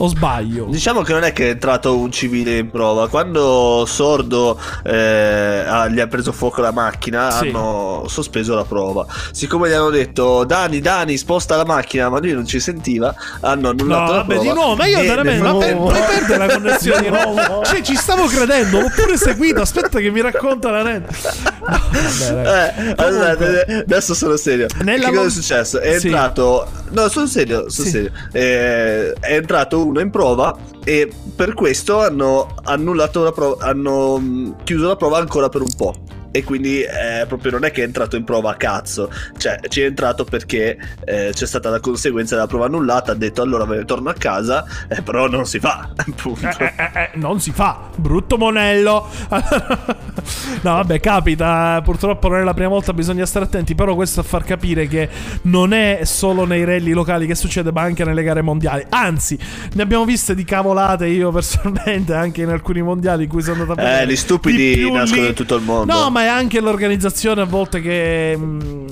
O 0.00 0.06
sbaglio? 0.06 0.66
Diciamo 0.66 1.02
che 1.02 1.12
non 1.12 1.24
è 1.24 1.32
che 1.32 1.46
è 1.46 1.50
entrato 1.50 1.96
un 1.98 2.12
civile 2.12 2.56
in 2.58 2.70
prova. 2.70 3.08
Quando 3.08 3.84
Sordo 3.84 4.56
eh, 4.84 5.64
gli 5.90 5.98
ha 5.98 6.06
preso 6.06 6.30
fuoco 6.30 6.60
la 6.60 6.70
macchina, 6.70 7.32
Sì. 7.32 7.48
hanno 7.48 8.04
sospeso 8.06 8.54
la 8.54 8.62
prova. 8.62 9.04
Siccome 9.32 9.68
gli 9.68 9.72
hanno 9.72 9.90
detto 9.90 10.44
Dani, 10.44 10.78
Dani, 10.80 11.16
sposta 11.16 11.56
la 11.56 11.64
macchina, 11.64 12.08
ma 12.10 12.20
lui 12.20 12.30
non 12.32 12.46
ci 12.46 12.60
sentiva, 12.60 13.12
hanno 13.40 13.60
No, 13.62 13.68
annullato 13.70 14.12
la 14.12 14.18
vabbè, 14.18 14.34
prova. 14.34 14.42
di 14.42 14.52
nuovo, 14.52 14.76
ma 14.76 14.86
io 14.86 15.00
veramente. 15.00 15.42
Ma 15.42 15.50
per, 15.56 15.58
frattempo- 15.58 15.84
poi 15.86 16.00
perde 16.00 16.36
la 16.38 16.46
connessione 16.54 17.00
di 17.02 17.08
nuovo. 17.10 17.64
Cioè, 17.64 17.80
ci 17.82 17.96
stavo 17.96 18.26
credendo, 18.26 18.80
l'ho 18.80 18.92
pure 18.94 19.16
seguito. 19.16 19.60
Aspetta, 19.62 19.98
che 19.98 20.10
mi 20.10 20.20
racconta 20.20 20.70
la 20.70 20.82
net. 20.84 21.06
No. 21.68 22.42
Eh, 22.44 22.94
allora, 22.96 23.30
adesso 23.32 24.14
sono 24.14 24.36
serio. 24.36 24.66
Nella 24.82 25.06
che 25.06 25.10
cosa 25.10 25.18
mon- 25.20 25.26
è 25.26 25.30
successo? 25.30 25.80
È 25.80 25.98
Sì. 25.98 26.06
entrato. 26.06 26.66
No, 26.90 27.08
sono 27.08 27.26
serio. 27.26 27.68
Sono 27.68 27.86
Sì. 27.86 27.90
serio. 27.90 28.10
Eh, 28.32 29.12
è 29.20 29.34
entrato 29.34 29.78
uno 29.88 30.00
in 30.00 30.10
prova 30.10 30.56
e 30.84 31.10
per 31.34 31.54
questo 31.54 32.00
hanno 32.00 32.54
annullato 32.64 33.22
la 33.22 33.32
prova. 33.32 33.66
Hanno 33.66 34.18
mh, 34.18 34.64
chiuso 34.64 34.86
la 34.86 34.96
prova 34.96 35.18
ancora 35.18 35.48
per 35.48 35.62
un 35.62 35.74
po'. 35.76 35.94
E 36.30 36.44
quindi 36.44 36.82
eh, 36.82 37.24
proprio 37.26 37.52
non 37.52 37.64
è 37.64 37.70
che 37.70 37.82
è 37.82 37.84
entrato 37.84 38.16
in 38.16 38.24
prova 38.24 38.50
a 38.50 38.54
cazzo, 38.54 39.10
cioè 39.36 39.58
ci 39.68 39.82
è 39.82 39.84
entrato 39.84 40.24
perché 40.24 40.78
eh, 41.04 41.30
c'è 41.32 41.46
stata 41.46 41.70
la 41.70 41.80
conseguenza 41.80 42.34
della 42.34 42.46
prova 42.46 42.66
annullata, 42.66 43.12
ha 43.12 43.14
detto 43.14 43.42
allora 43.42 43.64
me 43.64 43.76
ne 43.76 43.84
torno 43.84 44.10
a 44.10 44.14
casa, 44.14 44.64
eh, 44.88 45.02
però 45.02 45.28
non 45.28 45.46
si 45.46 45.58
fa, 45.58 45.90
appunto. 45.96 46.46
Eh, 46.58 46.72
eh, 46.76 46.90
eh, 46.94 47.10
non 47.14 47.40
si 47.40 47.50
fa, 47.50 47.88
brutto 47.96 48.36
monello. 48.36 49.08
no, 49.28 50.72
vabbè, 50.74 51.00
capita. 51.00 51.80
Purtroppo 51.82 52.28
non 52.28 52.40
è 52.40 52.44
la 52.44 52.54
prima 52.54 52.68
volta, 52.68 52.92
bisogna 52.92 53.26
stare 53.26 53.46
attenti. 53.46 53.74
Però 53.74 53.94
questo 53.94 54.20
a 54.20 54.22
far 54.22 54.44
capire 54.44 54.86
che 54.86 55.08
non 55.42 55.72
è 55.72 56.00
solo 56.04 56.44
nei 56.44 56.64
rally 56.64 56.92
locali 56.92 57.26
che 57.26 57.34
succede, 57.34 57.72
ma 57.72 57.82
anche 57.82 58.04
nelle 58.04 58.22
gare 58.22 58.42
mondiali. 58.42 58.84
Anzi, 58.88 59.38
ne 59.72 59.82
abbiamo 59.82 60.04
viste 60.04 60.34
di 60.34 60.44
cavolate 60.44 61.06
io 61.06 61.30
personalmente 61.32 62.14
anche 62.14 62.42
in 62.42 62.50
alcuni 62.50 62.82
mondiali 62.82 63.24
in 63.24 63.28
cui 63.28 63.42
sono 63.42 63.62
andato 63.62 63.80
a 63.80 63.82
vedere. 63.82 64.02
Eh, 64.02 64.06
gli 64.06 64.16
stupidi 64.16 64.90
nascono 64.90 65.26
in 65.26 65.34
tutto 65.34 65.56
il 65.56 65.62
mondo. 65.62 65.92
No, 65.92 66.10
ma 66.18 66.24
è 66.24 66.26
anche 66.26 66.60
l'organizzazione 66.60 67.42
a 67.42 67.44
volte 67.44 67.80
che. 67.80 68.34
mm, 68.36 68.86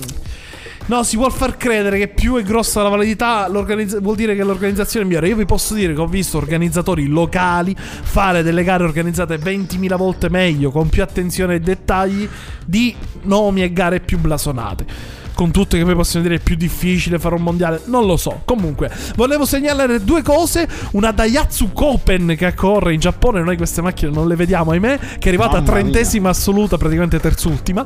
No, 0.87 1.03
si 1.03 1.17
vuol 1.17 1.33
far 1.33 1.57
credere 1.57 1.97
che 1.97 2.07
più 2.07 2.37
è 2.37 2.43
grossa 2.43 2.81
la 2.81 2.87
validità, 2.87 3.49
vuol 3.49 4.15
dire 4.15 4.37
che 4.37 4.43
l'organizzazione 4.45 5.03
è 5.03 5.07
migliore. 5.09 5.27
Io 5.27 5.35
vi 5.35 5.43
posso 5.43 5.73
dire 5.73 5.93
che 5.93 5.99
ho 5.99 6.07
visto 6.07 6.37
organizzatori 6.37 7.07
locali 7.07 7.75
fare 7.77 8.41
delle 8.41 8.63
gare 8.63 8.85
organizzate 8.85 9.35
20.000 9.35 9.97
volte 9.97 10.29
meglio, 10.29 10.71
con 10.71 10.87
più 10.87 11.03
attenzione 11.03 11.55
ai 11.55 11.59
dettagli, 11.59 12.25
di 12.65 12.95
nomi 13.23 13.63
e 13.63 13.73
gare 13.73 13.99
più 13.99 14.17
blasonate. 14.17 14.85
Con 15.37 15.51
tutte 15.51 15.77
che 15.77 15.83
poi 15.83 15.93
possono 15.93 16.23
dire 16.23 16.35
è 16.35 16.39
più 16.39 16.55
difficile 16.55 17.19
fare 17.19 17.35
un 17.35 17.43
mondiale, 17.43 17.81
non 17.85 18.07
lo 18.07 18.17
so. 18.17 18.41
Comunque, 18.43 18.89
volevo 19.15 19.45
segnalare 19.45 20.03
due 20.03 20.23
cose: 20.23 20.67
una 20.93 21.11
Daihatsu 21.11 21.73
Kopen 21.73 22.33
che 22.35 22.55
corre 22.55 22.93
in 22.95 22.99
Giappone. 22.99 23.41
Noi 23.43 23.55
queste 23.55 23.83
macchine 23.83 24.09
non 24.11 24.27
le 24.27 24.35
vediamo, 24.35 24.71
ahimè. 24.71 24.97
Che 24.97 25.25
è 25.25 25.27
arrivata 25.27 25.57
a 25.57 25.61
Mamma 25.61 25.73
mia. 25.73 25.81
trentesima 25.81 26.29
assoluta, 26.29 26.77
praticamente 26.77 27.19
terzultima. 27.19 27.85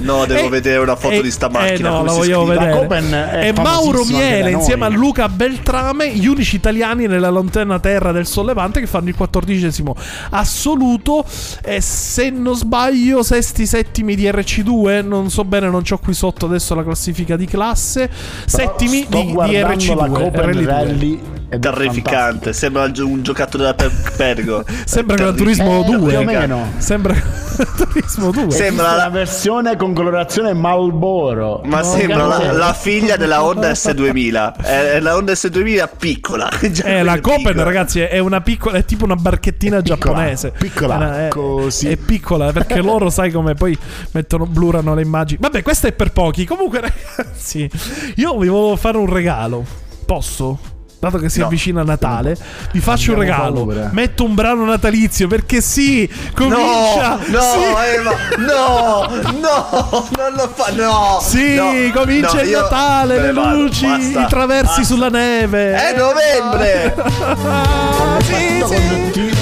No, 0.00 0.24
devo 0.26 0.46
E- 0.46 0.48
vedere 0.48 0.78
una 0.78 0.96
foto 0.96 1.16
e- 1.16 1.22
di 1.22 1.30
sta 1.30 1.48
eh, 1.48 1.50
macchina, 1.50 1.90
no, 1.90 1.96
come 1.98 2.08
la 2.08 2.14
vogliamo 2.16 2.46
scrive? 2.46 2.64
vedere. 2.88 3.46
E 3.46 3.52
Mauro 3.52 4.04
Miele 4.06 4.50
insieme 4.52 4.86
a. 4.86 4.88
Luca 4.88 5.28
Beltrame, 5.28 6.14
gli 6.14 6.26
unici 6.26 6.56
italiani 6.56 7.06
nella 7.06 7.28
lontana 7.28 7.78
terra 7.78 8.10
del 8.10 8.26
sollevante 8.26 8.80
che 8.80 8.86
fanno 8.86 9.10
il 9.10 9.14
quattordicesimo 9.14 9.94
assoluto. 10.30 11.24
E 11.62 11.80
se 11.80 12.30
non 12.30 12.54
sbaglio, 12.56 13.22
sesti, 13.22 13.66
settimi 13.66 14.14
di 14.14 14.24
RC2. 14.24 15.04
Non 15.06 15.28
so 15.30 15.44
bene, 15.44 15.68
non 15.68 15.82
c'ho 15.82 15.98
qui 15.98 16.14
sotto 16.14 16.37
adesso 16.46 16.74
la 16.74 16.82
classifica 16.82 17.36
di 17.36 17.46
classe. 17.46 18.10
settimi 18.46 19.02
Sto 19.04 19.18
di, 19.20 19.26
di 19.26 19.32
guardando 19.32 19.74
RC2. 19.84 19.96
la 19.96 20.08
Copen 20.08 20.40
Rally 20.40 20.62
2. 20.62 20.72
Rally 20.72 21.22
ed 21.50 21.64
è 21.64 21.70
Terrificante, 21.70 22.52
sembra 22.52 22.82
un 22.98 23.22
giocattolo 23.22 23.64
da 23.64 23.72
per- 23.74 23.90
Pergo. 24.16 24.64
Sembra 24.84 25.16
Gran. 25.16 25.34
Turismo 25.34 25.80
Eh, 25.82 25.84
2. 25.96 26.08
più 26.10 26.18
o 26.18 26.22
meno. 26.24 26.72
Sembra 26.76 27.14
Turismo 27.76 28.30
2. 28.30 28.50
Sembra 28.50 28.90
la 28.90 28.96
la, 28.96 29.08
versione 29.08 29.76
con 29.76 29.94
colorazione 29.94 30.52
Malboro. 30.52 31.62
ma 31.64 31.78
No, 31.78 31.82
sembra 31.84 32.26
la, 32.26 32.52
la 32.52 32.72
figlia 32.74 33.16
della 33.16 33.42
Honda 33.42 33.70
S2000. 33.70 34.56
È, 34.62 34.90
è 34.92 35.00
la 35.00 35.16
Honda 35.16 35.32
S2000 35.32 35.88
piccola. 35.98 36.50
Già 36.70 36.84
Eh, 36.84 37.02
la 37.02 37.12
quella 37.12 37.20
Copen, 37.22 37.42
piccola. 37.44 37.62
ragazzi, 37.64 38.00
è 38.00 38.18
una 38.18 38.40
piccola, 38.42 38.76
è 38.78 38.84
tipo 38.84 39.04
una 39.04 39.16
barchettina 39.16 39.80
Piccola, 39.80 39.96
giapponese. 39.96 40.52
piccola, 40.58 40.94
È 40.94 40.96
una- 40.98 41.26
è, 41.26 41.28
così. 41.28 41.88
È 41.88 41.96
piccola 41.96 42.52
perché 42.52 42.82
loro, 42.82 43.08
sai 43.08 43.30
come 43.30 43.54
poi 43.54 43.76
mettono, 44.12 44.44
blurano 44.44 44.94
le 44.94 45.00
immagini. 45.02 45.38
Vabbè, 45.40 45.62
questa 45.62 45.88
è 45.88 45.92
per 45.92 46.12
pochi. 46.28 46.44
Comunque, 46.44 46.80
ragazzi, 47.16 47.68
io 48.16 48.38
vi 48.38 48.48
volevo 48.48 48.76
fare 48.76 48.98
un 48.98 49.10
regalo. 49.12 49.64
Posso? 50.04 50.58
Dato 51.00 51.18
che 51.18 51.28
si 51.28 51.38
No. 51.38 51.46
avvicina 51.46 51.84
Natale, 51.84 52.36
vi 52.72 52.80
faccio 52.80 53.12
un 53.12 53.20
Abbiamo 53.20 53.64
regalo. 53.70 53.90
Metto 53.92 54.24
un 54.24 54.34
brano 54.34 54.64
natalizio 54.64 55.28
perché 55.28 55.60
sì, 55.60 56.10
comincia. 56.34 57.18
No, 57.26 57.38
no, 57.38 57.40
sì. 57.40 57.94
Eva, 57.94 58.12
no, 58.38 59.08
no, 59.38 60.08
non 60.16 60.32
lo 60.34 60.52
fa, 60.52 60.72
no. 60.72 61.20
Sì, 61.22 61.54
no, 61.54 61.70
comincia 61.94 62.42
il 62.42 62.48
io 62.48 62.62
Natale, 62.62 63.20
ne 63.20 63.32
le 63.32 63.32
luci, 63.32 63.86
basta, 63.86 64.22
i 64.22 64.26
traversi 64.26 64.80
basta. 64.80 64.94
sulla 64.94 65.08
neve. 65.08 65.72
È 65.74 65.96
novembre. 65.96 66.94
Ah, 66.96 68.18
sì, 68.24 68.64
sì. 68.66 69.36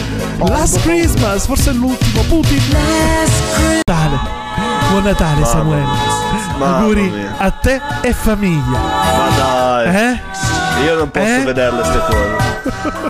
Last 0.46 0.82
Christmas, 0.82 1.46
forse 1.46 1.70
è 1.70 1.72
l'ultimo. 1.72 2.20
Putin. 2.24 2.60
Natale. 3.86 4.18
Buon 4.90 5.04
Natale, 5.04 5.44
Samuele. 5.46 6.45
Mamma 6.58 6.76
Auguri 6.78 7.08
mia. 7.10 7.34
a 7.38 7.50
te 7.50 7.80
e 8.02 8.12
famiglia. 8.12 8.78
Ma 8.78 9.28
dai, 9.36 9.94
Eh? 9.94 10.20
io 10.84 10.94
non 10.96 11.10
posso 11.10 11.24
Eh? 11.26 11.44
vederle 11.44 11.84
ste 11.84 11.98
cose. 11.98 12.54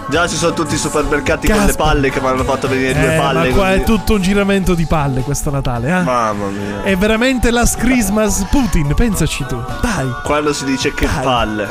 Già 0.09 0.29
ci 0.29 0.37
sono 0.37 0.53
tutti 0.53 0.75
i 0.75 0.79
supermercati 0.79 1.49
con 1.49 1.65
le 1.65 1.73
palle 1.73 2.11
che 2.11 2.21
mi 2.21 2.27
hanno 2.29 2.45
fatto 2.45 2.69
venire 2.69 2.93
due 2.93 3.15
Eh, 3.15 3.19
palle. 3.19 3.49
ma 3.49 3.55
qua 3.55 3.73
è 3.73 3.83
tutto 3.83 4.15
un 4.15 4.23
giramento 4.23 4.75
di 4.75 4.85
palle 4.85 5.23
questo 5.23 5.51
Natale, 5.51 5.89
eh? 5.89 6.03
Mamma 6.03 6.47
mia. 6.49 6.83
È 6.83 6.97
veramente 6.97 7.51
Last 7.51 7.79
Christmas 7.79 8.45
Putin, 8.51 8.95
pensaci 8.95 9.45
tu. 9.47 9.61
Dai, 9.81 10.09
Quando 10.23 10.53
si 10.53 10.65
dice 10.65 10.93
che 10.95 11.07
Dai. 11.07 11.25
palle. 11.25 11.67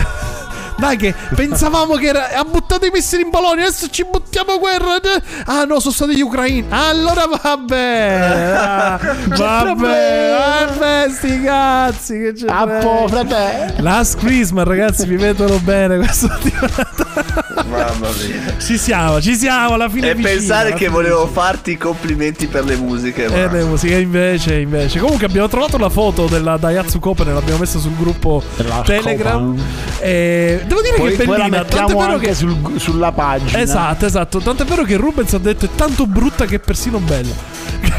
Dai 0.77 0.97
che 0.97 1.13
pensavamo 1.35 1.95
che 1.95 2.07
era 2.07 2.29
ha 2.33 2.43
buttato 2.43 2.85
i 2.85 2.89
missili 2.91 3.23
in 3.23 3.29
Polonia, 3.29 3.65
adesso 3.65 3.87
ci 3.89 4.05
buttiamo 4.05 4.59
guerra. 4.59 4.99
Ah 5.45 5.63
no, 5.63 5.79
sono 5.79 5.93
stati 5.93 6.15
gli 6.15 6.21
ucraini. 6.21 6.67
Allora 6.69 7.25
vabbè. 7.25 8.53
Ah, 8.55 8.99
vabbè, 9.27 10.35
vabbè, 10.37 11.07
sti 11.09 11.41
cazzi 11.41 12.19
che 12.19 12.33
c'è. 12.33 12.47
A 12.47 12.67
po', 12.67 13.07
frate. 13.07 13.75
Last 13.79 14.17
Christmas, 14.19 14.65
ragazzi, 14.65 15.05
vi 15.05 15.15
vedono 15.15 15.59
bene 15.59 15.97
questo 15.97 16.27
Mamma 17.91 18.07
mia. 18.09 18.57
Ci 18.57 18.77
siamo, 18.77 19.21
ci 19.21 19.35
siamo, 19.35 19.73
alla 19.75 19.89
fine 19.89 20.07
E 20.07 20.11
è 20.11 20.15
vicina, 20.15 20.33
pensare 20.35 20.73
che 20.73 20.87
volevo 20.87 21.23
è 21.23 21.25
vicina. 21.27 21.41
farti 21.41 21.71
i 21.71 21.77
complimenti 21.77 22.47
per 22.47 22.65
le 22.65 22.75
musiche. 22.75 23.25
Eh, 23.25 23.45
ma- 23.47 23.51
le 23.51 23.63
musiche 23.63 23.95
invece, 23.97 24.55
invece. 24.59 24.99
Comunque 24.99 25.25
abbiamo 25.27 25.47
trovato 25.47 25.77
la 25.77 25.89
foto 25.89 26.25
della 26.27 26.57
Daihatsu 26.57 26.99
Copen 26.99 27.27
e 27.29 27.33
l'abbiamo 27.33 27.59
messa 27.59 27.79
sul 27.79 27.95
gruppo 27.95 28.41
Della 28.55 28.81
Telegram. 28.81 29.55
E 29.99 30.61
devo 30.65 30.81
dire 30.81 30.95
Poi, 30.97 31.15
che 31.15 31.23
è 31.23 31.25
la 31.25 31.35
bellina. 31.35 31.57
Tanto 31.63 31.75
è 31.75 31.79
mettiamo 31.81 31.99
vero 31.99 32.17
che. 32.17 32.33
sul- 32.33 32.73
sulla 32.77 33.11
pagina. 33.11 33.59
Esatto, 33.59 34.05
esatto. 34.05 34.39
Tanto 34.39 34.63
è 34.63 34.65
vero 34.65 34.83
che 34.83 34.95
Rubens 34.95 35.33
ha 35.33 35.37
detto 35.37 35.65
è 35.65 35.69
tanto 35.75 36.05
brutta 36.07 36.45
che 36.45 36.55
è 36.55 36.59
persino 36.59 36.99
bella. 36.99 37.33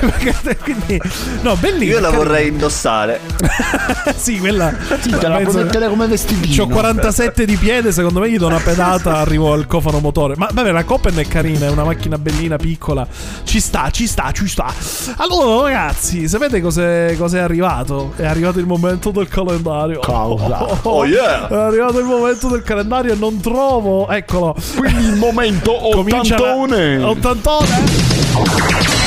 Quindi, 0.63 1.01
no, 1.43 1.55
bellissima. 1.57 1.93
Io 1.93 2.01
la 2.01 2.11
vorrei 2.11 2.49
indossare. 2.49 3.21
sì, 4.17 4.39
quella. 4.39 4.75
Sì, 5.01 5.11
te 5.11 5.29
la 5.29 5.39
puoi 5.41 5.55
mettere 5.65 5.89
come 5.89 6.07
vestitino. 6.07 6.65
C'ho 6.65 6.69
47 6.69 7.45
di 7.45 7.57
piede, 7.57 7.93
secondo 7.93 8.21
me 8.21 8.31
gli 8.31 8.39
do 8.39 8.47
una 8.47 8.59
pedata, 8.59 9.19
arrivo 9.19 9.53
al 9.53 9.67
cofano 9.67 9.99
motore. 10.01 10.35
Ma 10.37 10.49
vabbè, 10.53 10.71
la 10.71 10.85
Copen 10.85 11.17
è 11.17 11.27
carina, 11.27 11.67
è 11.67 11.71
una 11.71 11.85
macchina 11.85 12.19
bellina, 12.19 12.57
piccola. 12.57 13.07
Ci 13.45 13.61
sta, 13.61 13.91
ci 13.91 14.07
sta, 14.07 14.31
ci 14.33 14.47
sta. 14.47 14.73
Allora, 15.17 15.69
ragazzi, 15.69 16.29
sapete 16.29 16.61
cos'è, 16.61 17.15
cos'è 17.17 17.39
arrivato? 17.39 18.13
È 18.17 18.27
arrivato 18.27 18.59
il 18.59 18.67
momento 18.67 19.11
del 19.11 19.29
calendario. 19.29 20.01
Causa. 20.01 20.65
Oh, 20.65 20.79
oh, 20.83 20.91
oh, 20.91 21.05
yeah. 21.07 21.49
È 21.49 21.55
arrivato 21.55 21.99
il 21.99 22.05
momento 22.05 22.49
del 22.49 22.63
calendario 22.63 23.13
e 23.13 23.17
non 23.17 23.41
trovo. 23.41 24.09
Eccolo. 24.09 24.55
Quindi 24.77 25.05
il 25.07 25.17
momento 25.17 25.97
81. 25.97 27.09
81. 27.09 29.06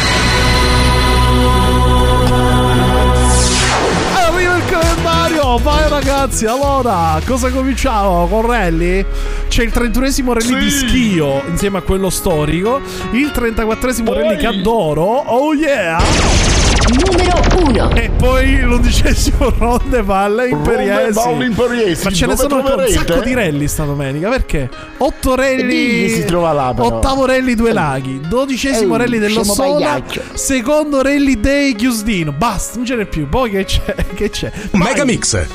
Vai 5.58 5.90
ragazzi, 5.90 6.46
allora 6.46 7.20
cosa 7.26 7.50
cominciamo 7.50 8.28
con 8.28 8.46
rally? 8.46 9.06
C'è 9.48 9.64
il 9.64 9.72
31esimo 9.74 10.34
rally 10.34 10.60
di 10.60 10.70
Sì. 10.70 10.88
Schio 10.88 11.42
insieme 11.48 11.80
a 11.80 11.82
quello 11.82 12.10
storico, 12.10 12.80
il 13.12 13.32
34esimo 13.34 14.04
Poi- 14.06 14.22
rally 14.22 14.38
che 14.38 14.48
adoro, 14.48 15.04
oh 15.04 15.54
yeah! 15.54 16.59
Numero 16.92 17.42
1. 17.68 17.92
E 17.96 18.10
poi 18.10 18.60
l'undicesimo 18.62 19.54
Ronde 19.58 20.02
Valle 20.02 20.50
Imperiesi. 20.50 21.12
Valle 21.14 21.46
Imperiesi, 21.46 22.04
Ma 22.04 22.12
ce 22.12 22.26
ne 22.26 22.36
sono 22.36 22.58
un 22.58 22.86
sacco 22.88 23.20
di 23.22 23.34
rally 23.34 23.68
sta 23.68 23.84
domenica. 23.84 24.30
Perché? 24.30 24.70
Otto 24.98 25.36
Digli 25.36 25.46
rally. 25.62 26.02
che 26.08 26.10
si 26.14 26.26
trova 26.26 26.52
là, 26.52 26.74
però. 26.76 26.88
Ottavo 26.98 27.26
rally 27.26 27.56
Due 27.56 27.72
Laghi. 27.74 28.20
Dodicesimo 28.28 28.94
Ehi, 28.96 29.00
rally 29.02 29.20
dello 29.20 29.44
Sola. 29.44 30.02
Secondo 30.34 31.02
rally 31.02 31.40
Day 31.40 31.76
Chiusdino. 31.76 32.32
Basta, 32.32 32.78
non 32.78 32.86
ce 32.86 32.96
n'è 32.96 33.06
più. 33.06 33.28
Poi 33.30 33.50
che 33.52 33.66
c'è? 33.66 33.96
Che 34.20 34.30
c'è? 34.30 34.52
Vai. 34.72 34.82
Megamix. 34.82 35.46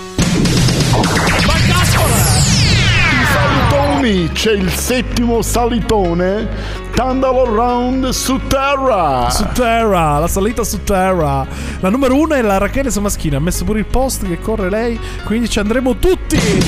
Salitoni, 3.33 4.31
c'è 4.33 4.53
il 4.53 4.71
settimo 4.71 5.43
salitone. 5.43 6.83
Tandalo 6.95 7.45
Round 7.45 8.11
su 8.11 8.41
terra. 8.47 9.29
Su 9.29 9.45
terra, 9.53 10.19
la 10.21 10.29
salita 10.29 10.63
su 10.63 10.85
terra. 10.85 11.45
La 11.81 11.91
numero 11.91 12.17
uno 12.17 12.35
è 12.35 12.43
la 12.43 12.59
Rachele 12.59 12.91
Samaschina. 12.91 13.39
Ha 13.39 13.41
messo 13.41 13.65
pure 13.65 13.81
il 13.81 13.85
post 13.85 14.27
che 14.27 14.39
corre 14.41 14.71
lei. 14.71 14.99
Quindi 15.25 15.49
ci 15.51 15.59
andremo 15.59 15.97
tutti. 15.97 16.39
Samuele, 16.39 16.63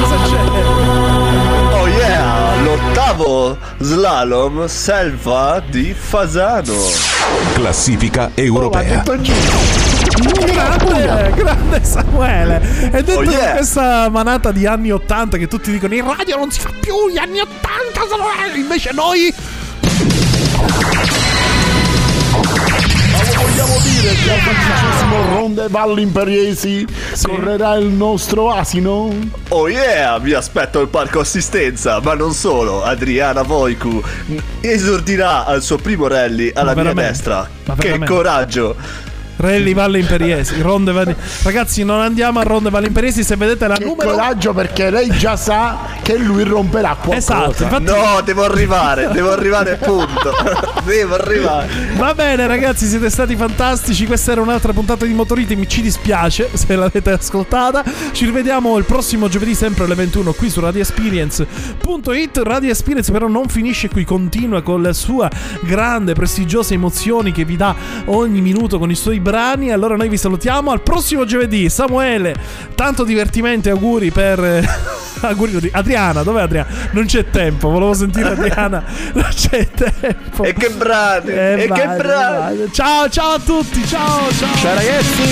cosa 0.00 0.16
c'è? 0.24 0.40
Oh 1.74 1.86
yeah, 1.86 2.60
l'ottavo 2.62 3.56
slalom 3.78 4.66
selva 4.66 5.62
di 5.64 5.94
Fasano. 5.94 6.74
Classifica 7.54 8.32
europea. 8.34 9.04
Grande, 10.18 11.32
grande 11.34 11.80
Samuele. 11.84 12.60
E 12.92 13.02
detto 13.02 13.20
Oh, 13.20 13.22
che 13.22 13.30
yeah. 13.30 13.52
questa 13.56 14.08
manata 14.08 14.50
di 14.52 14.66
anni 14.66 14.90
80 14.90 15.36
che 15.36 15.46
tutti 15.48 15.70
dicono 15.70 15.94
in 15.94 16.04
radio 16.06 16.36
non 16.36 16.50
si 16.50 16.60
fa 16.60 16.70
più 16.78 16.94
gli 17.12 17.18
anni 17.18 17.40
80, 17.40 18.00
Samuele. 18.08 18.58
Invece 18.58 18.90
noi 18.92 19.32
del 24.00 24.16
quattordicesimo 24.24 25.34
Ronde 25.36 25.66
Valli 25.68 26.02
Imperiesi 26.02 26.86
correrà 27.22 27.74
il 27.74 27.86
nostro 27.86 28.50
asino. 28.50 29.12
Oh 29.48 29.68
yeah, 29.68 30.18
vi 30.18 30.32
aspetto 30.32 30.80
al 30.80 30.88
parco 30.88 31.20
assistenza, 31.20 32.00
ma 32.00 32.14
non 32.14 32.32
solo. 32.32 32.82
Adriana 32.82 33.42
Voicu 33.42 34.02
esordirà 34.60 35.44
al 35.44 35.62
suo 35.62 35.76
primo 35.76 36.06
rally 36.06 36.50
alla 36.54 36.74
Ma 36.74 36.82
mia 36.82 36.94
destra. 36.94 37.48
Ma 37.66 37.74
Che 37.74 37.98
coraggio! 38.00 39.08
Rally 39.40 39.72
Valle 39.72 39.98
Imperiesi, 39.98 40.60
Ronde 40.60 40.92
Valle... 40.92 41.16
Ragazzi, 41.42 41.82
non 41.82 42.00
andiamo 42.00 42.40
a 42.40 42.42
Ronde 42.42 42.68
Valle 42.68 42.88
Imperiesi 42.88 43.24
se 43.24 43.36
vedete 43.36 43.66
la 43.66 43.76
Che 43.76 43.84
numero... 43.84 44.10
coraggio 44.10 44.52
perché 44.52 44.90
lei 44.90 45.08
già 45.16 45.36
sa 45.36 45.78
che 46.02 46.18
lui 46.18 46.42
romperà 46.44 46.96
qualcosa. 47.00 47.48
Esatto, 47.48 47.62
infatti... 47.62 47.84
No, 47.84 48.20
devo 48.22 48.44
arrivare, 48.44 49.08
devo 49.08 49.32
arrivare, 49.32 49.76
punto. 49.76 50.32
devo 50.84 51.14
arrivare. 51.14 51.68
Va 51.96 52.14
bene 52.14 52.46
ragazzi, 52.46 52.86
siete 52.86 53.08
stati 53.08 53.34
fantastici. 53.34 54.06
Questa 54.06 54.32
era 54.32 54.42
un'altra 54.42 54.72
puntata 54.72 55.06
di 55.06 55.14
Motorite. 55.14 55.54
Mi 55.54 55.68
ci 55.68 55.80
dispiace 55.80 56.50
se 56.54 56.76
l'avete 56.76 57.10
ascoltata. 57.10 57.82
Ci 58.12 58.26
rivediamo 58.26 58.76
il 58.76 58.84
prossimo 58.84 59.28
giovedì 59.28 59.54
sempre 59.54 59.84
alle 59.84 59.94
21 59.94 60.32
qui 60.32 60.50
su 60.50 60.60
radioexperience.it. 60.60 62.38
Radio 62.42 62.70
Experience 62.70 63.10
però 63.10 63.26
non 63.26 63.48
finisce 63.48 63.88
qui, 63.88 64.04
continua 64.04 64.62
con 64.62 64.82
la 64.82 64.92
sua 64.92 65.30
grande, 65.62 66.12
prestigiose 66.12 66.74
emozioni 66.74 67.32
che 67.32 67.44
vi 67.44 67.56
dà 67.56 67.74
ogni 68.06 68.40
minuto 68.40 68.78
con 68.78 68.90
i 68.90 68.94
suoi 68.94 69.20
brani. 69.30 69.70
Allora 69.70 69.94
noi 69.94 70.08
vi 70.08 70.16
salutiamo 70.16 70.72
al 70.72 70.82
prossimo 70.82 71.24
giovedì. 71.24 71.68
Samuele, 71.70 72.34
tanto 72.74 73.04
divertimento 73.04 73.68
e 73.68 73.70
auguri 73.70 74.10
per... 74.10 74.42
eh, 74.42 74.68
auguri 75.22 75.70
Adriana, 75.72 76.22
dov'è 76.22 76.42
Adriana? 76.42 76.68
Non 76.90 77.06
c'è 77.06 77.30
tempo, 77.30 77.70
volevo 77.70 77.94
sentire 77.94 78.30
Adriana. 78.30 78.82
Non 79.12 79.28
c'è 79.34 79.68
tempo. 79.68 80.42
E 80.44 80.52
che 80.54 80.70
brani! 80.70 81.30
Eh, 81.30 81.62
e 81.62 81.66
vai, 81.66 81.80
che 81.80 81.86
brani! 81.96 82.56
vai. 82.58 82.72
Ciao, 82.72 83.08
ciao 83.08 83.34
a 83.34 83.38
tutti. 83.38 83.84
Ciao, 83.86 84.30
ciao. 84.38 84.56
Ciao 84.56 84.74
ragazzi! 84.74 85.22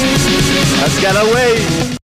Let's 0.80 1.00
get 1.00 1.14
away! 1.16 1.96